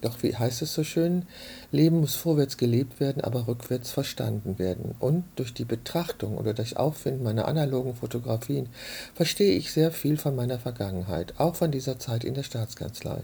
Doch 0.00 0.22
wie 0.22 0.34
heißt 0.34 0.62
es 0.62 0.72
so 0.72 0.82
schön, 0.82 1.26
Leben 1.72 2.00
muss 2.00 2.14
vorwärts 2.14 2.56
gelebt 2.56 3.00
werden, 3.00 3.22
aber 3.22 3.46
rückwärts 3.46 3.90
verstanden 3.90 4.58
werden. 4.58 4.94
Und 4.98 5.24
durch 5.36 5.52
die 5.52 5.66
Betrachtung 5.66 6.38
oder 6.38 6.54
durch 6.54 6.78
Auffinden 6.78 7.22
meiner 7.22 7.46
analogen 7.46 7.94
Fotografien 7.94 8.68
verstehe 9.14 9.52
ich 9.52 9.72
sehr 9.72 9.92
viel 9.92 10.16
von 10.16 10.34
meiner 10.34 10.58
Vergangenheit, 10.58 11.34
auch 11.38 11.54
von 11.54 11.70
dieser 11.70 11.98
Zeit 11.98 12.24
in 12.24 12.34
der 12.34 12.44
Staatskanzlei. 12.44 13.20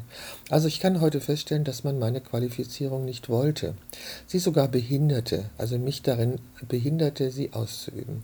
Also 0.51 0.69
ich 0.69 0.81
kann 0.81 1.01
heute 1.01 1.21
feststellen, 1.21 1.65
dass 1.65 1.83
man 1.83 1.99
meine 1.99 2.21
Qualifizierung 2.21 3.07
nicht 3.07 3.31
wollte, 3.31 3.75
sie 4.27 4.39
sogar 4.39 4.69
behinderte, 4.69 5.47
also 5.57 5.79
mich 5.79 6.03
darin 6.03 6.41
behinderte, 6.69 7.31
sie 7.31 7.55
auszuüben. 7.55 8.23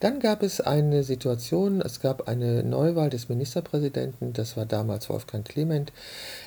Dann 0.00 0.20
gab 0.20 0.42
es 0.42 0.60
eine 0.60 1.02
Situation, 1.02 1.80
es 1.80 2.00
gab 2.00 2.28
eine 2.28 2.62
Neuwahl 2.62 3.10
des 3.10 3.28
Ministerpräsidenten, 3.28 4.32
das 4.32 4.56
war 4.56 4.66
damals 4.66 5.08
Wolfgang 5.08 5.44
Clement. 5.46 5.92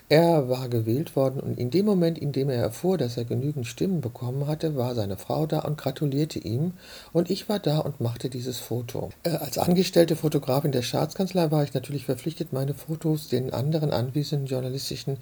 Er 0.09 0.47
war 0.47 0.69
gewählt 0.69 1.17
worden 1.17 1.41
und 1.41 1.59
in 1.59 1.69
dem 1.69 1.85
Moment, 1.85 2.17
in 2.17 2.31
dem 2.31 2.49
er 2.49 2.61
erfuhr, 2.61 2.97
dass 2.97 3.17
er 3.17 3.25
genügend 3.25 3.67
Stimmen 3.67 3.99
bekommen 3.99 4.47
hatte, 4.47 4.77
war 4.77 4.95
seine 4.95 5.17
Frau 5.17 5.45
da 5.45 5.59
und 5.59 5.77
gratulierte 5.77 6.39
ihm 6.39 6.71
und 7.11 7.29
ich 7.29 7.49
war 7.49 7.59
da 7.59 7.79
und 7.79 7.99
machte 7.99 8.29
dieses 8.29 8.57
Foto. 8.57 9.09
Äh, 9.23 9.31
als 9.31 9.57
angestellte 9.57 10.15
Fotografin 10.15 10.71
der 10.71 10.81
Staatskanzlei 10.81 11.51
war 11.51 11.65
ich 11.65 11.73
natürlich 11.73 12.05
verpflichtet, 12.05 12.53
meine 12.53 12.73
Fotos 12.73 13.27
den 13.27 13.51
anderen 13.51 13.91
anwesenden 13.91 14.47
journalistischen, 14.47 15.17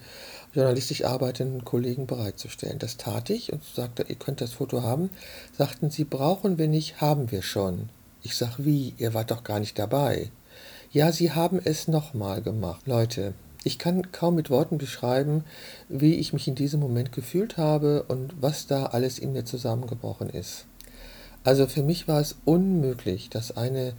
journalistisch 0.54 1.04
arbeitenden 1.04 1.66
Kollegen 1.66 2.06
bereitzustellen. 2.06 2.78
Das 2.78 2.98
tat 2.98 3.32
ich 3.32 3.52
und 3.52 3.64
sagte, 3.64 4.06
ihr 4.08 4.18
könnt 4.18 4.40
das 4.40 4.54
Foto 4.54 4.84
haben. 4.84 5.10
Sagten 5.58 5.90
sie, 5.90 6.04
brauchen 6.04 6.60
wir 6.60 6.68
nicht, 6.68 7.02
haben 7.02 7.32
wir 7.32 7.42
schon. 7.42 7.90
Ich 8.22 8.36
sag, 8.36 8.60
wie, 8.60 8.94
ihr 8.98 9.16
wart 9.16 9.32
doch 9.32 9.44
gar 9.44 9.60
nicht 9.60 9.80
dabei. 9.80 10.30
Ja, 10.92 11.12
sie 11.12 11.32
haben 11.32 11.60
es 11.64 11.88
nochmal 11.88 12.44
gemacht. 12.44 12.86
Leute, 12.86 13.34
ich 13.66 13.80
kann 13.80 14.12
kaum 14.12 14.36
mit 14.36 14.52
Worten 14.52 14.78
beschreiben, 14.78 15.44
wie 15.90 16.14
ich 16.16 16.34
mich 16.34 16.48
in 16.48 16.54
diesem 16.54 16.80
Moment 16.80 17.12
gefühlt 17.12 17.58
habe 17.58 18.04
und 18.04 18.34
was 18.40 18.68
da 18.68 18.86
alles 18.86 19.18
in 19.18 19.34
mir 19.34 19.44
zusammengebrochen 19.44 20.30
ist. 20.30 20.66
Also 21.44 21.66
für 21.66 21.82
mich 21.82 22.08
war 22.08 22.22
es 22.22 22.36
unmöglich, 22.46 23.30
dass 23.30 23.58
eine 23.58 23.94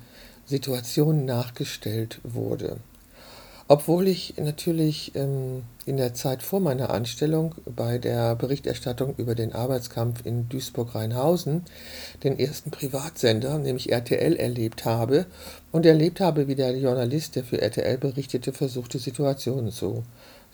Situation 0.47 1.25
nachgestellt 1.25 2.21
wurde. 2.23 2.79
Obwohl 3.69 4.07
ich 4.07 4.35
natürlich 4.37 5.13
ähm, 5.17 5.65
in 5.87 5.97
der 5.97 6.15
Zeit 6.15 6.45
vor 6.45 6.61
meiner 6.61 6.91
Anstellung 6.91 7.57
bei 7.65 7.99
der 7.99 8.37
Berichterstattung 8.37 9.15
über 9.17 9.35
den 9.35 9.53
Arbeitskampf 9.53 10.25
in 10.25 10.49
Duisburg-Rheinhausen 10.49 11.65
den 12.23 12.39
ersten 12.39 12.71
Privatsender, 12.71 13.59
nämlich 13.59 13.91
RTL, 13.91 14.37
erlebt 14.37 14.85
habe 14.85 15.27
und 15.73 15.85
erlebt 15.85 16.21
habe, 16.21 16.47
wie 16.47 16.55
der 16.55 16.77
Journalist, 16.79 17.35
der 17.35 17.43
für 17.43 17.61
RTL 17.61 17.99
berichtete, 17.99 18.53
versuchte, 18.53 19.01
Situationen 19.01 19.73
zu 19.73 20.05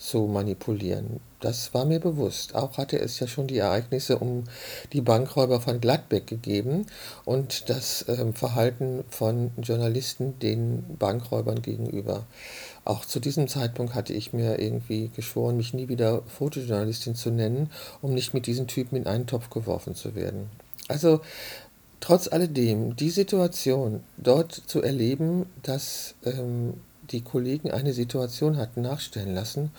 zu 0.03 0.27
manipulieren. 0.27 1.21
Das 1.41 1.75
war 1.75 1.85
mir 1.85 2.01
bewusst. 2.01 2.55
Auch 2.55 2.77
hatte 2.77 2.99
es 2.99 3.21
ja 3.21 3.27
schon 3.27 3.47
die 3.47 3.59
Ereignisse 3.59 4.19
um 4.19 4.45
die 4.93 5.01
Bankräuber 5.01 5.61
von 5.61 5.81
Gladbeck 5.81 6.27
gegeben 6.27 6.87
und 7.25 7.71
das 7.71 8.03
äh, 8.09 8.33
Verhalten 8.33 9.05
von 9.09 9.53
Journalisten 9.59 10.39
den 10.41 10.85
Bankräubern 10.99 11.63
gegenüber. 11.63 12.25
Auch 12.85 13.05
zu 13.05 13.21
diesem 13.21 13.47
Zeitpunkt 13.47 13.95
hatte 13.95 14.13
ich 14.13 14.33
mir 14.33 14.59
irgendwie 14.59 15.11
geschworen, 15.15 15.57
mich 15.57 15.73
nie 15.73 15.89
wieder 15.89 16.23
Fotojournalistin 16.23 17.15
zu 17.15 17.31
nennen, 17.31 17.71
um 18.01 18.13
nicht 18.13 18.35
mit 18.35 18.47
diesen 18.47 18.67
Typen 18.67 18.97
in 18.97 19.07
einen 19.07 19.27
Topf 19.27 19.51
geworfen 19.51 19.95
zu 19.95 20.17
werden. 20.17 20.51
Also 20.89 21.21
trotz 22.01 22.27
alledem, 22.27 22.97
die 22.97 23.11
Situation 23.11 24.03
dort 24.17 24.53
zu 24.53 24.83
erleben, 24.83 25.47
dass 25.63 26.15
ähm, 26.25 26.75
die 27.11 27.23
Kollegen 27.23 27.71
eine 27.71 27.93
Situation 27.93 28.57
hatten 28.57 28.83
nachstellen 28.83 29.35
lassen, 29.35 29.71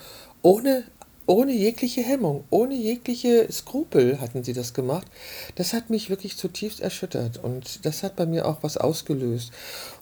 ohne, 0.42 0.84
ohne 1.26 1.52
jegliche 1.52 2.02
Hemmung, 2.02 2.44
ohne 2.50 2.74
jegliche 2.74 3.50
Skrupel 3.50 4.20
hatten 4.20 4.44
sie 4.44 4.52
das 4.52 4.74
gemacht. 4.74 5.06
Das 5.54 5.72
hat 5.72 5.90
mich 5.90 6.10
wirklich 6.10 6.36
zutiefst 6.36 6.80
erschüttert 6.80 7.42
und 7.42 7.84
das 7.86 8.02
hat 8.02 8.16
bei 8.16 8.26
mir 8.26 8.46
auch 8.46 8.58
was 8.62 8.76
ausgelöst. 8.76 9.52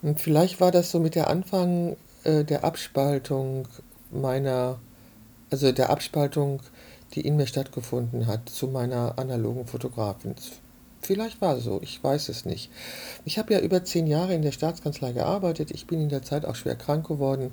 Und 0.02 0.20
vielleicht 0.20 0.60
war 0.60 0.72
das 0.72 0.90
so 0.90 0.98
mit 0.98 1.14
der 1.14 1.28
Anfang 1.28 1.96
äh, 2.24 2.44
der 2.44 2.64
Abspaltung 2.64 3.68
meiner, 4.10 4.78
also 5.50 5.72
der 5.72 5.90
Abspaltung, 5.90 6.60
die 7.14 7.20
in 7.20 7.36
mir 7.36 7.46
stattgefunden 7.46 8.26
hat, 8.26 8.48
zu 8.48 8.66
meiner 8.68 9.18
analogen 9.18 9.66
Fotografin. 9.66 10.34
Vielleicht 11.04 11.40
war 11.40 11.56
es 11.56 11.64
so, 11.64 11.80
ich 11.82 12.02
weiß 12.02 12.28
es 12.28 12.44
nicht. 12.44 12.70
Ich 13.24 13.36
habe 13.36 13.52
ja 13.52 13.60
über 13.60 13.82
zehn 13.82 14.06
Jahre 14.06 14.34
in 14.34 14.42
der 14.42 14.52
Staatskanzlei 14.52 15.12
gearbeitet. 15.12 15.72
Ich 15.72 15.88
bin 15.88 16.00
in 16.00 16.08
der 16.08 16.22
Zeit 16.22 16.44
auch 16.44 16.54
schwer 16.54 16.76
krank 16.76 17.08
geworden. 17.08 17.50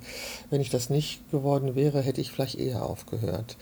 Wenn 0.51 0.61
ich 0.61 0.69
das 0.69 0.91
nicht 0.91 1.29
geworden 1.31 1.73
wäre, 1.73 2.01
hätte 2.01 2.21
ich 2.21 2.31
vielleicht 2.31 2.59
eher 2.59 2.83
aufgehört. 2.83 3.57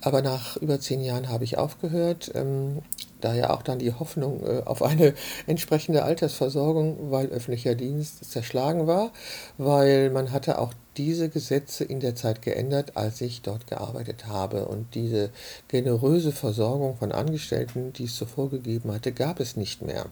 Aber 0.00 0.22
nach 0.22 0.56
über 0.56 0.80
zehn 0.80 1.00
Jahren 1.00 1.28
habe 1.28 1.44
ich 1.44 1.58
aufgehört, 1.58 2.30
ähm, 2.34 2.82
da 3.20 3.34
ja 3.34 3.50
auch 3.50 3.62
dann 3.62 3.80
die 3.80 3.92
Hoffnung 3.92 4.46
äh, 4.46 4.62
auf 4.64 4.82
eine 4.82 5.14
entsprechende 5.46 6.04
Altersversorgung, 6.04 7.10
weil 7.10 7.26
öffentlicher 7.28 7.74
Dienst 7.74 8.30
zerschlagen 8.30 8.86
war, 8.86 9.10
weil 9.56 10.10
man 10.10 10.30
hatte 10.30 10.58
auch 10.58 10.72
diese 10.96 11.28
Gesetze 11.28 11.84
in 11.84 12.00
der 12.00 12.14
Zeit 12.14 12.42
geändert, 12.42 12.96
als 12.96 13.20
ich 13.20 13.42
dort 13.42 13.66
gearbeitet 13.66 14.26
habe. 14.26 14.66
Und 14.66 14.94
diese 14.94 15.30
generöse 15.68 16.32
Versorgung 16.32 16.96
von 16.96 17.12
Angestellten, 17.12 17.92
die 17.92 18.04
es 18.04 18.16
zuvor 18.16 18.50
gegeben 18.50 18.92
hatte, 18.92 19.12
gab 19.12 19.40
es 19.40 19.56
nicht 19.56 19.82
mehr. 19.82 20.06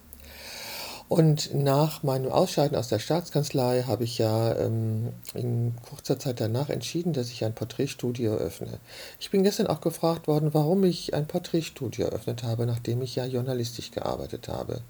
Und 1.08 1.54
nach 1.54 2.02
meinem 2.02 2.32
Ausscheiden 2.32 2.76
aus 2.76 2.88
der 2.88 2.98
Staatskanzlei 2.98 3.84
habe 3.86 4.02
ich 4.02 4.18
ja 4.18 4.56
ähm, 4.56 5.12
in 5.34 5.74
kurzer 5.88 6.18
Zeit 6.18 6.40
danach 6.40 6.68
entschieden, 6.68 7.12
dass 7.12 7.30
ich 7.30 7.44
ein 7.44 7.54
Porträtstudio 7.54 8.34
öffne. 8.34 8.80
Ich 9.20 9.30
bin 9.30 9.44
gestern 9.44 9.68
auch 9.68 9.80
gefragt 9.80 10.26
worden, 10.26 10.52
warum 10.52 10.82
ich 10.82 11.14
ein 11.14 11.28
Porträtstudio 11.28 12.06
eröffnet 12.06 12.42
habe, 12.42 12.66
nachdem 12.66 13.02
ich 13.02 13.14
ja 13.14 13.24
journalistisch 13.24 13.92
gearbeitet 13.92 14.48
habe. 14.48 14.80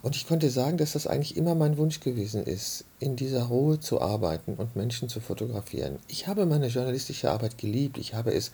Und 0.00 0.16
ich 0.16 0.26
konnte 0.26 0.50
sagen, 0.50 0.78
dass 0.78 0.92
das 0.92 1.06
eigentlich 1.06 1.36
immer 1.36 1.54
mein 1.54 1.76
Wunsch 1.76 2.00
gewesen 2.00 2.44
ist, 2.44 2.84
in 3.04 3.16
dieser 3.16 3.44
Ruhe 3.44 3.78
zu 3.78 4.00
arbeiten 4.00 4.54
und 4.54 4.76
Menschen 4.76 5.10
zu 5.10 5.20
fotografieren. 5.20 5.98
Ich 6.08 6.26
habe 6.26 6.46
meine 6.46 6.68
journalistische 6.68 7.30
Arbeit 7.30 7.58
geliebt. 7.58 7.98
Ich 7.98 8.14
habe 8.14 8.32
es 8.32 8.50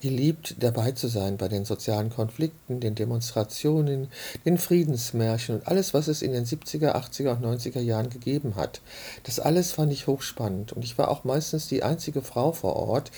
geliebt, 0.00 0.56
dabei 0.58 0.92
zu 0.92 1.08
sein 1.08 1.36
bei 1.36 1.48
den 1.48 1.66
sozialen 1.66 2.08
Konflikten, 2.08 2.80
den 2.80 2.94
Demonstrationen, 2.94 4.08
den 4.46 4.56
Friedensmärschen 4.56 5.56
und 5.56 5.68
alles, 5.68 5.92
was 5.92 6.08
es 6.08 6.22
in 6.22 6.32
den 6.32 6.46
70er, 6.46 6.94
80er 6.94 7.32
und 7.32 7.44
90er 7.44 7.80
Jahren 7.80 8.08
gegeben 8.08 8.56
hat. 8.56 8.80
Das 9.24 9.38
alles 9.38 9.72
fand 9.72 9.92
ich 9.92 10.06
hochspannend. 10.06 10.72
Und 10.72 10.82
ich 10.82 10.96
war 10.96 11.10
auch 11.10 11.24
meistens 11.24 11.68
die 11.68 11.82
einzige 11.82 12.22
Frau 12.22 12.52
vor 12.52 12.76
Ort. 12.76 13.10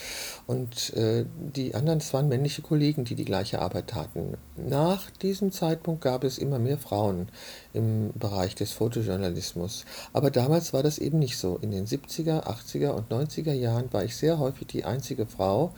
Und 0.49 0.95
äh, 0.95 1.25
die 1.55 1.77
anderen, 1.77 2.01
das 2.01 2.13
waren 2.13 2.27
männliche 2.27 2.63
Kollegen, 2.63 3.05
die 3.05 3.15
die 3.15 3.25
gleiche 3.25 3.61
Arbeit 3.61 3.87
taten. 3.87 4.37
Nach 4.57 5.11
diesem 5.11 5.53
Zeitpunkt 5.53 6.03
gab 6.03 6.25
es 6.25 6.39
immer 6.39 6.59
mehr 6.59 6.79
Frauen 6.79 7.29
im 7.73 8.11
Bereich 8.15 8.57
des 8.57 8.73
Fotojournalismus. 8.73 9.85
Aber 10.13 10.33
damals 10.33 10.72
war 10.73 10.83
das 10.83 10.99
eben 10.99 11.19
nicht 11.19 11.37
so. 11.37 11.59
In 11.61 11.71
den 11.71 11.87
70er, 11.87 12.45
80er 12.45 12.91
und 12.91 13.11
90er 13.11 13.53
Jahren 13.53 13.93
war 13.93 14.05
ich 14.05 14.17
sehr 14.17 14.39
häufig 14.39 14.67
die 14.69 14.85
einzige 14.85 15.27
Frau, 15.27 15.73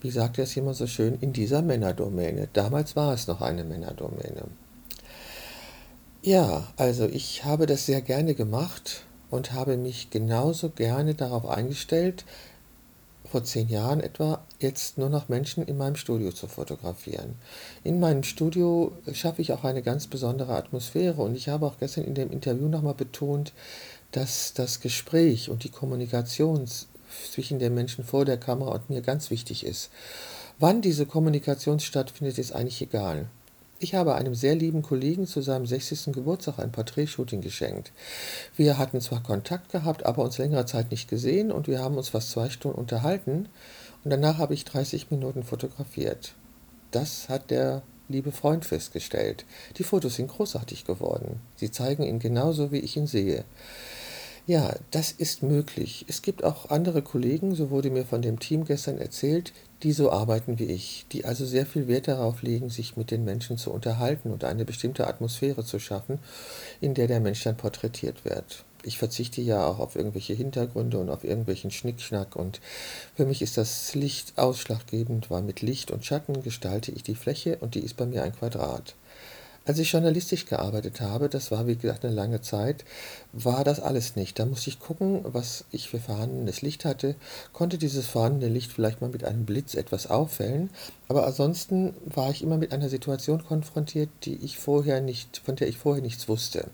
wie 0.00 0.10
sagt 0.10 0.38
es 0.38 0.54
jemand 0.54 0.76
so 0.76 0.86
schön, 0.86 1.18
in 1.20 1.32
dieser 1.32 1.62
Männerdomäne. 1.62 2.48
Damals 2.52 2.96
war 2.96 3.12
es 3.14 3.26
noch 3.26 3.40
eine 3.40 3.64
Männerdomäne. 3.64 4.44
Ja, 6.22 6.66
also 6.76 7.06
ich 7.06 7.44
habe 7.44 7.66
das 7.66 7.86
sehr 7.86 8.02
gerne 8.02 8.34
gemacht 8.34 9.04
und 9.30 9.52
habe 9.52 9.76
mich 9.76 10.10
genauso 10.10 10.70
gerne 10.70 11.14
darauf 11.14 11.46
eingestellt, 11.48 12.24
vor 13.26 13.44
zehn 13.44 13.68
Jahren 13.68 14.00
etwa, 14.00 14.44
jetzt 14.60 14.98
nur 14.98 15.08
noch 15.08 15.28
Menschen 15.28 15.64
in 15.64 15.76
meinem 15.76 15.96
Studio 15.96 16.32
zu 16.32 16.46
fotografieren. 16.46 17.34
In 17.84 18.00
meinem 18.00 18.22
Studio 18.22 18.92
schaffe 19.12 19.42
ich 19.42 19.52
auch 19.52 19.64
eine 19.64 19.82
ganz 19.82 20.06
besondere 20.06 20.54
Atmosphäre 20.54 21.22
und 21.22 21.36
ich 21.36 21.48
habe 21.48 21.66
auch 21.66 21.78
gestern 21.78 22.04
in 22.04 22.14
dem 22.14 22.30
Interview 22.30 22.68
nochmal 22.68 22.94
betont, 22.94 23.52
dass 24.16 24.54
das 24.54 24.80
Gespräch 24.80 25.50
und 25.50 25.62
die 25.64 25.68
Kommunikation 25.68 26.66
zwischen 27.30 27.58
den 27.58 27.74
Menschen 27.74 28.02
vor 28.02 28.24
der 28.24 28.38
Kamera 28.38 28.72
und 28.72 28.88
mir 28.88 29.02
ganz 29.02 29.30
wichtig 29.30 29.64
ist. 29.66 29.90
Wann 30.58 30.80
diese 30.80 31.04
Kommunikation 31.04 31.80
stattfindet, 31.80 32.38
ist 32.38 32.52
eigentlich 32.52 32.80
egal. 32.80 33.26
Ich 33.78 33.94
habe 33.94 34.14
einem 34.14 34.34
sehr 34.34 34.54
lieben 34.54 34.80
Kollegen 34.80 35.26
zu 35.26 35.42
seinem 35.42 35.66
60. 35.66 36.14
Geburtstag 36.14 36.58
ein 36.58 36.72
Porträtshooting 36.72 37.42
geschenkt. 37.42 37.92
Wir 38.56 38.78
hatten 38.78 39.02
zwar 39.02 39.22
Kontakt 39.22 39.70
gehabt, 39.70 40.06
aber 40.06 40.24
uns 40.24 40.38
längere 40.38 40.64
Zeit 40.64 40.90
nicht 40.90 41.10
gesehen 41.10 41.52
und 41.52 41.68
wir 41.68 41.80
haben 41.80 41.98
uns 41.98 42.08
fast 42.08 42.30
zwei 42.30 42.48
Stunden 42.48 42.78
unterhalten 42.78 43.50
und 44.02 44.10
danach 44.10 44.38
habe 44.38 44.54
ich 44.54 44.64
30 44.64 45.10
Minuten 45.10 45.42
fotografiert. 45.42 46.32
Das 46.90 47.28
hat 47.28 47.50
der 47.50 47.82
liebe 48.08 48.32
Freund 48.32 48.64
festgestellt. 48.64 49.44
Die 49.76 49.84
Fotos 49.84 50.14
sind 50.14 50.28
großartig 50.28 50.86
geworden. 50.86 51.40
Sie 51.56 51.70
zeigen 51.70 52.02
ihn 52.02 52.18
genauso, 52.18 52.72
wie 52.72 52.78
ich 52.78 52.96
ihn 52.96 53.06
sehe. 53.06 53.44
Ja, 54.48 54.76
das 54.92 55.10
ist 55.10 55.42
möglich. 55.42 56.04
Es 56.08 56.22
gibt 56.22 56.44
auch 56.44 56.70
andere 56.70 57.02
Kollegen, 57.02 57.56
so 57.56 57.70
wurde 57.70 57.90
mir 57.90 58.04
von 58.04 58.22
dem 58.22 58.38
Team 58.38 58.64
gestern 58.64 58.96
erzählt, 58.98 59.52
die 59.82 59.90
so 59.92 60.12
arbeiten 60.12 60.60
wie 60.60 60.66
ich, 60.66 61.04
die 61.10 61.24
also 61.24 61.44
sehr 61.44 61.66
viel 61.66 61.88
Wert 61.88 62.06
darauf 62.06 62.42
legen, 62.42 62.70
sich 62.70 62.96
mit 62.96 63.10
den 63.10 63.24
Menschen 63.24 63.58
zu 63.58 63.72
unterhalten 63.72 64.30
und 64.30 64.44
eine 64.44 64.64
bestimmte 64.64 65.08
Atmosphäre 65.08 65.64
zu 65.64 65.80
schaffen, 65.80 66.20
in 66.80 66.94
der 66.94 67.08
der 67.08 67.18
Mensch 67.20 67.42
dann 67.42 67.56
porträtiert 67.56 68.24
wird. 68.24 68.64
ich 68.84 68.98
verzichte 68.98 69.40
ja 69.42 69.66
auch 69.66 69.80
auf 69.80 69.96
irgendwelche 69.96 70.34
Hintergründe 70.34 70.98
und 70.98 71.10
auf 71.10 71.24
irgendwelchen 71.24 71.72
Schnickschnack 71.72 72.36
und 72.36 72.60
für 73.16 73.26
mich 73.26 73.42
ist 73.42 73.56
das 73.56 73.94
Licht 73.96 74.38
ausschlaggebend, 74.38 75.28
weil 75.30 75.42
mit 75.42 75.60
Licht 75.60 75.90
und 75.90 76.04
Schatten 76.04 76.42
gestalte 76.42 76.92
ich 76.92 77.02
die 77.02 77.16
Fläche 77.16 77.58
und 77.58 77.74
die 77.74 77.80
ist 77.80 77.96
bei 77.96 78.06
mir 78.06 78.22
ein 78.22 78.34
Quadrat. 78.34 78.94
Als 79.66 79.80
ich 79.80 79.90
journalistisch 79.90 80.46
gearbeitet 80.46 81.00
habe, 81.00 81.28
das 81.28 81.50
war 81.50 81.66
wie 81.66 81.74
gesagt 81.74 82.04
eine 82.04 82.14
lange 82.14 82.40
Zeit, 82.40 82.84
war 83.32 83.64
das 83.64 83.80
alles 83.80 84.14
nicht. 84.14 84.38
Da 84.38 84.46
musste 84.46 84.70
ich 84.70 84.78
gucken, 84.78 85.24
was 85.24 85.64
ich 85.72 85.88
für 85.88 85.98
vorhandenes 85.98 86.62
Licht 86.62 86.84
hatte, 86.84 87.16
konnte 87.52 87.76
dieses 87.76 88.06
vorhandene 88.06 88.52
Licht 88.52 88.70
vielleicht 88.70 89.00
mal 89.00 89.10
mit 89.10 89.24
einem 89.24 89.44
Blitz 89.44 89.74
etwas 89.74 90.06
auffällen, 90.06 90.70
aber 91.08 91.26
ansonsten 91.26 91.94
war 92.04 92.30
ich 92.30 92.44
immer 92.44 92.58
mit 92.58 92.72
einer 92.72 92.88
Situation 92.88 93.44
konfrontiert, 93.44 94.08
die 94.22 94.36
ich 94.36 94.56
vorher 94.56 95.00
nicht, 95.00 95.42
von 95.44 95.56
der 95.56 95.66
ich 95.66 95.78
vorher 95.78 96.02
nichts 96.02 96.28
wusste. 96.28 96.70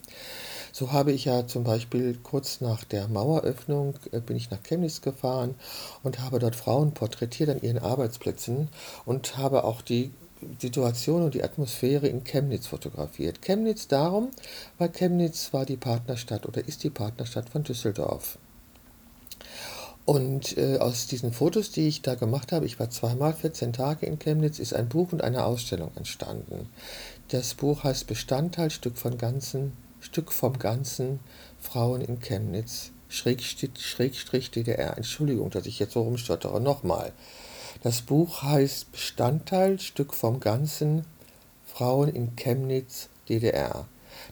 So 0.71 0.93
habe 0.93 1.13
ich 1.13 1.25
ja 1.25 1.47
zum 1.47 1.65
Beispiel 1.65 2.19
kurz 2.23 2.61
nach 2.61 2.85
der 2.85 3.09
Maueröffnung 3.09 3.95
äh, 4.11 4.21
bin 4.21 4.37
ich 4.37 4.51
nach 4.51 4.63
Chemnitz 4.63 5.01
gefahren 5.01 5.55
und 6.03 6.21
habe 6.21 6.39
dort 6.39 6.57
Frauen 6.57 6.93
porträtiert 6.93 7.49
an 7.49 7.63
ihren 7.63 7.79
Arbeitsplätzen 7.79 8.69
und 9.07 9.39
habe 9.39 9.65
auch 9.65 9.81
die 9.81 10.13
Situation 10.59 11.23
und 11.23 11.35
die 11.35 11.43
Atmosphäre 11.43 12.09
in 12.09 12.25
Chemnitz 12.25 12.67
fotografiert. 12.67 13.43
Chemnitz 13.43 13.89
darum, 13.89 14.31
weil 14.79 14.91
Chemnitz 14.91 15.53
war 15.53 15.67
die 15.67 15.77
Partnerstadt 15.77 16.47
oder 16.47 16.67
ist 16.67 16.85
die 16.85 16.91
Partnerstadt 16.91 17.49
von 17.49 17.63
Düsseldorf. 17.63 18.39
Und 20.05 20.59
äh, 20.59 20.79
aus 20.79 21.07
diesen 21.07 21.33
Fotos, 21.33 21.71
die 21.71 21.87
ich 21.87 22.03
da 22.03 22.17
gemacht 22.17 22.51
habe, 22.51 22.67
ich 22.67 22.81
war 22.81 22.91
zweimal 22.91 23.33
14 23.33 23.73
Tage 23.73 24.07
in 24.07 24.19
Chemnitz, 24.19 24.59
ist 24.59 24.75
ein 24.75 24.89
Buch 24.89 25.13
und 25.13 25.23
eine 25.23 25.45
Ausstellung 25.45 25.93
entstanden. 25.95 26.69
Das 27.29 27.55
Buch 27.55 27.85
heißt 27.85 28.09
Bestandteil, 28.09 28.71
Stück, 28.71 28.99
von 28.99 29.17
ganzen, 29.17 29.73
Stück 30.01 30.33
vom 30.33 30.59
Ganzen, 30.59 31.21
Frauen 31.61 32.01
in 32.01 32.19
Chemnitz, 32.19 32.91
Schrägstrich, 33.09 33.71
Schrägstrich 33.79 34.51
DDR. 34.51 34.97
Entschuldigung, 34.97 35.51
dass 35.51 35.67
ich 35.67 35.79
jetzt 35.79 35.93
so 35.93 36.03
rumstottere. 36.03 36.61
Nochmal. 36.61 37.13
Das 37.83 38.03
Buch 38.03 38.43
heißt 38.43 38.93
Bestandteil, 38.93 39.81
Stück 39.81 40.15
vom 40.15 40.41
Ganzen, 40.41 41.05
Frauen 41.67 42.09
in 42.09 42.37
Chemnitz, 42.37 43.09
DDR. 43.29 43.87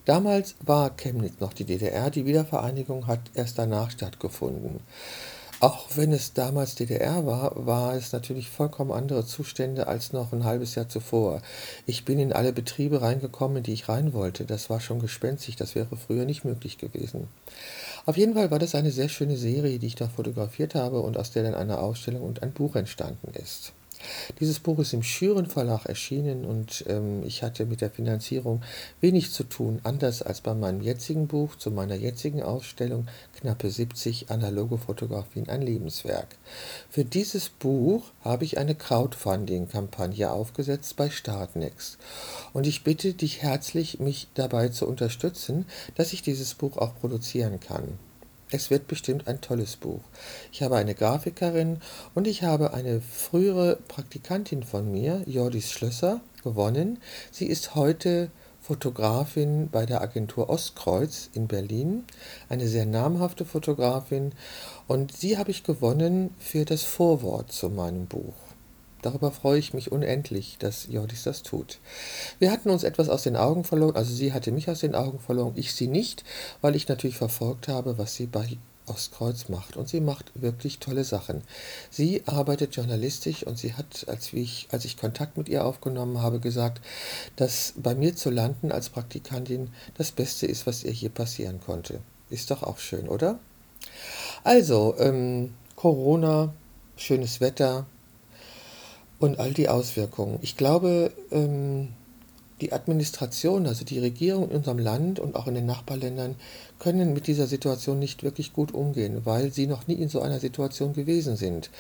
Damals 0.05 0.55
war 0.61 0.91
Chemnitz 0.97 1.41
noch 1.41 1.53
die 1.53 1.65
DDR, 1.65 2.11
die 2.11 2.27
Wiedervereinigung 2.27 3.07
hat 3.07 3.21
erst 3.35 3.59
danach 3.59 3.91
stattgefunden. 3.91 4.81
Auch 5.61 5.89
wenn 5.95 6.11
es 6.13 6.33
damals 6.33 6.75
DDR 6.75 7.27
war, 7.27 7.67
war 7.67 7.95
es 7.95 8.13
natürlich 8.13 8.49
vollkommen 8.49 8.93
andere 8.93 9.27
Zustände 9.27 9.89
als 9.89 10.11
noch 10.15 10.33
ein 10.33 10.45
halbes 10.45 10.75
Jahr 10.75 10.89
zuvor. 10.89 11.43
Ich 11.85 12.07
bin 12.07 12.19
in 12.19 12.33
alle 12.33 12.55
Betriebe 12.55 13.03
reingekommen, 13.03 13.59
in 13.59 13.63
die 13.65 13.75
ich 13.75 13.87
rein 13.87 14.15
wollte. 14.15 14.47
Das 14.47 14.71
war 14.71 14.81
schon 14.81 15.01
gespenstig, 15.01 15.57
das 15.57 15.75
wäre 15.75 15.99
früher 15.99 16.25
nicht 16.25 16.47
möglich 16.47 16.79
gewesen. 16.79 17.29
Auf 18.07 18.17
jeden 18.17 18.33
Fall 18.33 18.51
war 18.51 18.59
das 18.59 18.75
eine 18.75 18.91
sehr 18.91 19.11
schöne 19.11 19.37
Serie, 19.37 19.79
die 19.79 19.89
ich 19.89 19.97
da 19.97 20.09
fotografiert 20.09 20.75
habe 20.75 21.01
und 21.01 21.19
aus 21.19 21.31
der 21.31 21.43
dann 21.43 21.55
eine 21.55 21.79
Ausstellung 21.79 22.23
und 22.23 22.43
ein 22.43 22.53
Buch 22.53 22.75
entstanden 22.75 23.35
ist. 23.35 23.75
Dieses 24.39 24.59
Buch 24.61 24.79
ist 24.79 24.93
im 24.93 25.03
Schüren 25.03 25.47
Verlag 25.47 25.87
erschienen 25.87 26.45
und 26.45 26.85
ähm, 26.89 27.23
ich 27.25 27.43
hatte 27.43 27.67
mit 27.67 27.81
der 27.81 27.91
Finanzierung 27.91 28.63
wenig 29.01 29.31
zu 29.33 29.45
tun, 29.45 29.81
anders 29.83 30.23
als 30.23 30.41
bei 30.41 30.55
meinem 30.55 30.81
jetzigen 30.81 31.27
Buch 31.27 31.57
zu 31.57 31.71
meiner 31.71 31.95
jetzigen 31.95 32.43
Ausstellung 32.43 33.07
Knappe 33.39 33.71
70 33.71 34.31
analoge 34.31 34.79
Fotografien 34.79 35.49
ein 35.49 35.63
Lebenswerk. 35.63 36.37
Für 36.89 37.05
dieses 37.05 37.49
Buch 37.49 38.05
habe 38.23 38.45
ich 38.45 38.59
eine 38.59 38.75
Crowdfunding-Kampagne 38.75 40.31
aufgesetzt 40.31 40.97
bei 40.97 41.11
Startnext 41.11 41.99
und 42.53 42.67
ich 42.67 42.85
bitte 42.85 43.15
dich 43.15 43.43
herzlich, 43.43 44.01
mich 44.01 44.29
dabei 44.35 44.69
zu 44.69 44.87
unterstützen, 44.87 45.67
dass 45.95 46.13
ich 46.13 46.23
dieses 46.23 46.55
Buch 46.55 46.77
auch 46.77 46.95
produzieren 47.01 47.61
kann. 47.61 47.99
Es 48.53 48.71
wird 48.71 48.89
bestimmt 48.89 49.29
ein 49.29 49.41
tolles 49.41 49.77
Buch. 49.77 50.01
Ich 50.51 50.63
habe 50.63 50.77
eine 50.77 50.95
Grafikerin 50.95 51.81
und 52.15 52.27
ich 52.27 52.43
habe 52.43 52.75
eine 52.75 53.01
frühere 53.01 53.77
Praktikantin 53.89 54.65
von 54.65 54.91
mir, 54.91 55.23
Jordis 55.27 55.71
Schlösser, 55.71 56.21
gewonnen. 56.43 56.99
Sie 57.31 57.47
ist 57.47 57.75
heute 57.75 58.31
Fotografin 58.61 59.69
bei 59.71 59.87
der 59.87 60.01
Agentur 60.01 60.51
Ostkreuz 60.51 61.31
in 61.33 61.47
Berlin, 61.47 62.05
eine 62.49 62.67
sehr 62.67 62.87
namhafte 62.87 63.45
Fotografin 63.45 64.33
und 64.87 65.17
sie 65.17 65.39
habe 65.39 65.51
ich 65.51 65.65
gewonnen 65.65 66.35
für 66.39 66.65
das 66.65 66.83
Vorwort 66.83 67.53
zu 67.53 67.71
meinem 67.71 68.07
Buch. 68.07 68.50
Darüber 69.03 69.31
freue 69.31 69.59
ich 69.59 69.75
mich 69.75 69.93
unendlich, 69.93 70.57
dass 70.59 70.87
Jordis 70.89 71.23
das 71.23 71.43
tut. 71.43 71.79
Wir 72.39 72.51
hatten 72.51 72.71
uns 72.71 72.85
etwas 72.85 73.09
aus 73.09 73.23
den 73.23 73.37
Augen 73.37 73.65
verloren, 73.65 73.97
also 73.97 74.13
sie 74.13 74.33
hatte 74.33 74.53
mich 74.53 74.69
aus 74.69 74.81
den 74.81 74.95
Augen 74.95 75.19
verloren, 75.19 75.53
ich 75.57 75.75
sie 75.75 75.89
nicht, 75.89 76.25
weil 76.61 76.77
ich 76.77 76.89
natürlich 76.89 77.17
verfolgt 77.17 77.69
habe, 77.69 77.99
was 77.99 78.15
sie 78.15 78.27
bei 78.27 78.59
Ostkreuz 78.91 79.49
macht. 79.49 79.77
Und 79.77 79.89
sie 79.89 80.01
macht 80.01 80.33
wirklich 80.35 80.79
tolle 80.79 81.05
Sachen. 81.05 81.43
Sie 81.91 82.23
arbeitet 82.27 82.77
journalistisch 82.77 83.45
und 83.45 83.59
sie 83.59 83.75
hat, 83.75 84.07
als 84.09 84.33
ich, 84.33 84.69
als 84.71 84.85
ich 84.85 84.97
Kontakt 84.97 85.37
mit 85.37 85.49
ihr 85.49 85.65
aufgenommen 85.65 86.21
habe, 86.21 86.41
gesagt, 86.41 86.81
dass 87.37 87.75
bei 87.77 87.95
mir 87.95 88.17
zu 88.17 88.31
landen 88.31 88.73
als 88.73 88.89
Praktikantin 88.91 89.71
das 89.97 90.11
Beste 90.11 90.47
ist, 90.47 90.67
was 90.67 90.85
ihr 90.85 90.93
hier 90.93 91.11
passieren 91.11 91.61
konnte. 91.61 92.01
Ist 92.29 92.51
doch 92.51 92.63
auch 92.63 92.79
schön, 92.79 93.09
oder? 93.09 93.39
Also, 94.45 94.95
ähm, 94.99 95.55
Corona, 95.77 96.53
schönes 96.97 97.41
Wetter, 97.41 97.87
und 99.21 99.39
all 99.39 99.53
die 99.53 99.69
Auswirkungen. 99.69 100.39
Ich 100.43 100.57
glaube, 100.57 101.13
ähm, 101.31 101.89
die 102.61 102.73
Administration, 102.73 103.67
also 103.67 103.85
die 103.85 103.99
Regierung 103.99 104.51
in 104.51 104.57
unserem 104.57 104.79
Land 104.79 105.19
und 105.19 105.37
auch 105.37 105.47
in 105.47 105.55
den 105.55 105.67
Nachbarländern, 105.67 106.35
können 106.79 107.13
mit 107.13 107.27
dieser 107.27 107.47
Situation 107.47 107.99
nicht 107.99 108.23
wirklich 108.23 108.53
gut 108.53 108.73
umgehen, 108.73 109.23
weil 109.25 109.53
sie 109.53 109.67
noch 109.67 109.87
nie 109.87 109.95
in 109.95 110.09
so 110.09 110.21
einer 110.21 110.41
Situation 110.41 110.93
gewesen 110.93 111.37
sind. 111.37 111.71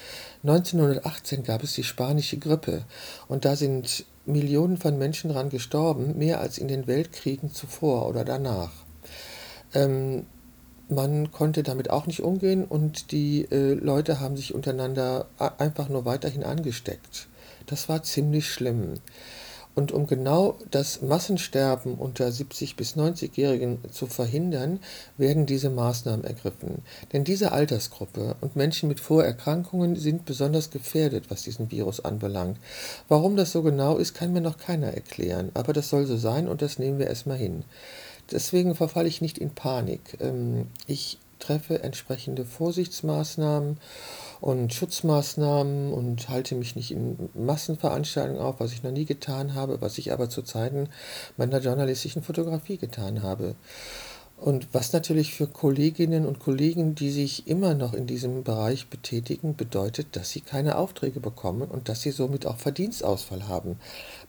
1918 0.42 1.42
gab 1.42 1.62
es 1.62 1.74
die 1.74 1.85
spanische 1.85 2.38
Grippe 2.38 2.85
und 3.29 3.44
da 3.44 3.57
sind 3.57 4.05
Millionen 4.26 4.76
von 4.76 4.98
Menschen 4.98 5.31
dran 5.31 5.50
gestorben, 5.50 6.18
mehr 6.18 6.40
als 6.40 6.59
in 6.59 6.68
den 6.68 6.87
Weltkriegen 6.87 7.53
zuvor 7.53 8.09
oder 8.09 8.24
danach. 8.24 8.72
Ähm, 9.74 10.26
man 10.88 11.31
konnte 11.31 11.62
damit 11.62 11.88
auch 11.90 12.07
nicht 12.07 12.22
umgehen 12.22 12.64
und 12.64 13.12
die 13.12 13.46
äh, 13.50 13.74
Leute 13.74 14.20
haben 14.20 14.37
sich 14.37 14.55
untereinander 14.55 15.26
einfach 15.59 15.88
nur 15.88 16.05
weiterhin 16.05 16.42
angesteckt. 16.42 17.29
Das 17.70 17.88
war 17.88 18.02
ziemlich 18.02 18.50
schlimm. 18.50 18.94
Und 19.76 19.92
um 19.92 20.09
genau 20.09 20.59
das 20.72 21.00
Massensterben 21.00 21.94
unter 21.94 22.26
70- 22.26 22.74
bis 22.74 22.96
90-Jährigen 22.96 23.78
zu 23.92 24.09
verhindern, 24.09 24.80
werden 25.16 25.46
diese 25.46 25.70
Maßnahmen 25.70 26.24
ergriffen. 26.24 26.83
Denn 27.12 27.22
diese 27.22 27.52
Altersgruppe 27.52 28.35
und 28.40 28.56
Menschen 28.56 28.88
mit 28.88 28.98
Vorerkrankungen 28.98 29.94
sind 29.94 30.24
besonders 30.24 30.70
gefährdet, 30.70 31.26
was 31.30 31.42
diesen 31.42 31.70
Virus 31.70 32.00
anbelangt. 32.00 32.59
Warum 33.09 33.37
das 33.37 33.52
so 33.52 33.62
genau 33.62 33.96
ist, 33.96 34.14
kann 34.14 34.33
mir 34.33 34.40
noch 34.40 34.59
keiner 34.59 34.88
erklären. 34.88 35.52
Aber 35.54 35.72
das 35.72 35.88
soll 35.88 36.04
so 36.04 36.16
sein 36.16 36.48
und 36.48 36.62
das 36.62 36.80
nehmen 36.80 36.98
wir 36.98 37.06
erstmal 37.06 37.38
hin. 37.38 37.62
Deswegen 38.33 38.74
verfalle 38.74 39.09
ich 39.09 39.20
nicht 39.20 39.38
in 39.38 39.50
Panik. 39.50 40.16
Ähm, 40.20 40.66
ich 40.88 41.18
treffe 41.40 41.83
entsprechende 41.83 42.44
Vorsichtsmaßnahmen 42.44 43.79
und 44.40 44.72
Schutzmaßnahmen 44.72 45.92
und 45.92 46.29
halte 46.29 46.55
mich 46.55 46.76
nicht 46.76 46.92
in 46.92 47.29
Massenveranstaltungen 47.35 48.40
auf, 48.40 48.61
was 48.61 48.72
ich 48.72 48.83
noch 48.83 48.92
nie 48.92 49.05
getan 49.05 49.55
habe, 49.55 49.81
was 49.81 49.98
ich 49.98 50.12
aber 50.12 50.31
zu 50.31 50.42
Zeiten 50.42 50.88
meiner 51.37 51.59
journalistischen 51.59 52.22
Fotografie 52.22 52.79
getan 52.79 53.22
habe. 53.22 53.55
Und 54.40 54.68
was 54.72 54.94
natürlich 54.94 55.35
für 55.35 55.46
Kolleginnen 55.46 56.24
und 56.24 56.38
Kollegen, 56.38 56.94
die 56.94 57.11
sich 57.11 57.46
immer 57.46 57.74
noch 57.74 57.92
in 57.92 58.07
diesem 58.07 58.42
Bereich 58.42 58.88
betätigen, 58.88 59.55
bedeutet, 59.55 60.16
dass 60.16 60.31
sie 60.31 60.40
keine 60.40 60.79
Aufträge 60.79 61.20
bekommen 61.20 61.68
und 61.68 61.90
dass 61.90 62.00
sie 62.00 62.11
somit 62.11 62.46
auch 62.46 62.57
Verdienstausfall 62.57 63.48
haben. 63.48 63.76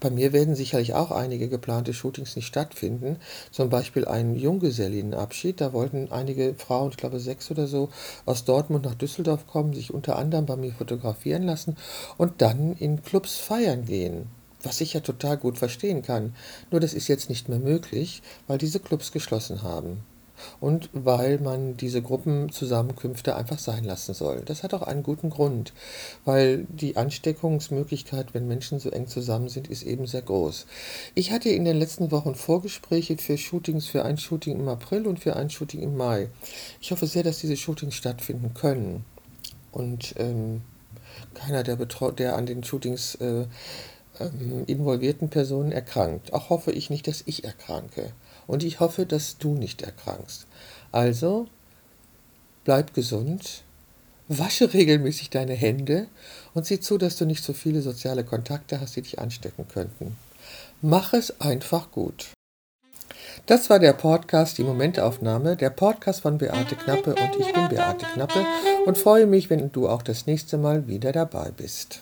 Bei 0.02 0.10
mir 0.10 0.34
werden 0.34 0.54
sicherlich 0.54 0.94
auch 0.96 1.12
einige 1.12 1.48
geplante 1.48 1.94
Shootings 1.94 2.36
nicht 2.36 2.48
stattfinden. 2.48 3.20
Zum 3.52 3.70
Beispiel 3.70 4.04
ein 4.04 4.36
Junggesellinnenabschied. 4.36 5.62
Da 5.62 5.72
wollten 5.72 6.12
einige 6.12 6.56
Frauen, 6.56 6.92
ich 6.92 6.98
glaube 6.98 7.22
sechs 7.22 7.50
oder 7.50 7.68
so, 7.68 7.88
aus 8.26 8.44
Dortmund 8.44 8.84
nach 8.84 8.96
Düsseldorf 8.96 9.48
kommen, 9.48 9.74
sich 9.74 9.94
unter 9.94 10.18
anderem 10.18 10.46
bei 10.46 10.58
mir 10.58 10.74
fotografieren 10.74 11.44
lassen 11.44 11.78
und 12.18 12.42
dann 12.42 12.74
in 12.74 13.02
Clubs 13.02 13.38
feiern 13.38 13.86
gehen 13.86 14.28
was 14.64 14.82
ich 14.82 14.94
ja 14.94 15.02
total 15.02 15.38
gut 15.38 15.58
verstehen 15.58 16.02
kann. 16.02 16.36
Nur 16.72 16.80
das 16.80 16.94
ist 16.94 17.08
jetzt 17.08 17.30
nicht 17.30 17.50
mehr 17.50 17.60
möglich, 17.60 18.22
weil 18.48 18.58
diese 18.58 18.80
Clubs 18.80 19.12
geschlossen 19.12 19.64
haben. 19.64 20.04
Und 20.60 20.90
weil 20.94 21.40
man 21.40 21.78
diese 21.78 22.02
Gruppenzusammenkünfte 22.02 23.36
einfach 23.36 23.60
sein 23.60 23.84
lassen 23.84 24.16
soll. 24.16 24.42
Das 24.44 24.64
hat 24.64 24.74
auch 24.74 24.82
einen 24.82 25.04
guten 25.04 25.30
Grund, 25.30 25.74
weil 26.26 26.66
die 26.70 26.98
Ansteckungsmöglichkeit, 26.98 28.34
wenn 28.34 28.48
Menschen 28.48 28.80
so 28.80 28.90
eng 28.90 29.08
zusammen 29.08 29.50
sind, 29.50 29.68
ist 29.68 29.84
eben 29.84 30.08
sehr 30.08 30.24
groß. 30.24 30.66
Ich 31.14 31.32
hatte 31.32 31.50
in 31.50 31.66
den 31.66 31.78
letzten 31.78 32.10
Wochen 32.10 32.34
Vorgespräche 32.34 33.18
für 33.18 33.38
Shootings, 33.38 33.86
für 33.86 34.04
ein 34.04 34.18
Shooting 34.18 34.60
im 34.60 34.68
April 34.68 35.06
und 35.08 35.20
für 35.20 35.36
ein 35.36 35.50
Shooting 35.50 35.82
im 35.82 35.96
Mai. 35.96 36.30
Ich 36.82 36.92
hoffe 36.92 37.08
sehr, 37.08 37.24
dass 37.24 37.40
diese 37.40 37.58
Shootings 37.58 37.96
stattfinden 37.96 38.54
können. 38.54 39.06
Und 39.72 40.16
ähm, 40.18 40.62
keiner, 41.34 41.64
der, 41.64 41.78
der 41.78 42.36
an 42.36 42.46
den 42.46 42.64
Shootings 42.64 43.16
äh, 43.16 43.46
ähm, 44.20 44.64
involvierten 44.68 45.30
Personen 45.30 45.72
erkrankt. 45.72 46.34
Auch 46.34 46.50
hoffe 46.50 46.72
ich 46.72 46.90
nicht, 46.90 47.08
dass 47.08 47.24
ich 47.26 47.44
erkranke. 47.44 48.12
Und 48.48 48.64
ich 48.64 48.80
hoffe, 48.80 49.06
dass 49.06 49.38
du 49.38 49.56
nicht 49.56 49.82
erkrankst. 49.82 50.48
Also 50.92 51.48
bleib 52.64 52.94
gesund, 52.94 53.64
wasche 54.28 54.74
regelmäßig 54.74 55.30
deine 55.30 55.54
Hände 55.54 56.08
und 56.54 56.66
sieh 56.66 56.80
zu, 56.80 56.98
dass 56.98 57.16
du 57.16 57.26
nicht 57.26 57.44
so 57.44 57.54
viele 57.54 57.82
soziale 57.82 58.24
Kontakte 58.24 58.82
hast, 58.82 58.96
die 58.96 59.02
dich 59.02 59.20
anstecken 59.20 59.68
könnten. 59.68 60.18
Mach 60.82 61.14
es 61.14 61.40
einfach 61.42 61.92
gut. 61.92 62.30
Das 63.46 63.70
war 63.70 63.80
der 63.80 63.94
Podcast, 63.94 64.58
die 64.58 64.64
Momentaufnahme, 64.64 65.56
der 65.56 65.70
Podcast 65.70 66.22
von 66.22 66.38
Beate 66.38 66.76
Knappe 66.76 67.12
und 67.16 67.40
ich 67.40 67.54
bin 67.54 67.70
Beate 67.70 68.06
Knappe 68.14 68.46
und 68.86 68.98
freue 68.98 69.26
mich, 69.26 69.50
wenn 69.50 69.72
du 69.72 69.88
auch 69.88 70.02
das 70.02 70.28
nächste 70.28 70.58
Mal 70.58 70.88
wieder 70.88 71.12
dabei 71.12 71.52
bist. 71.56 72.02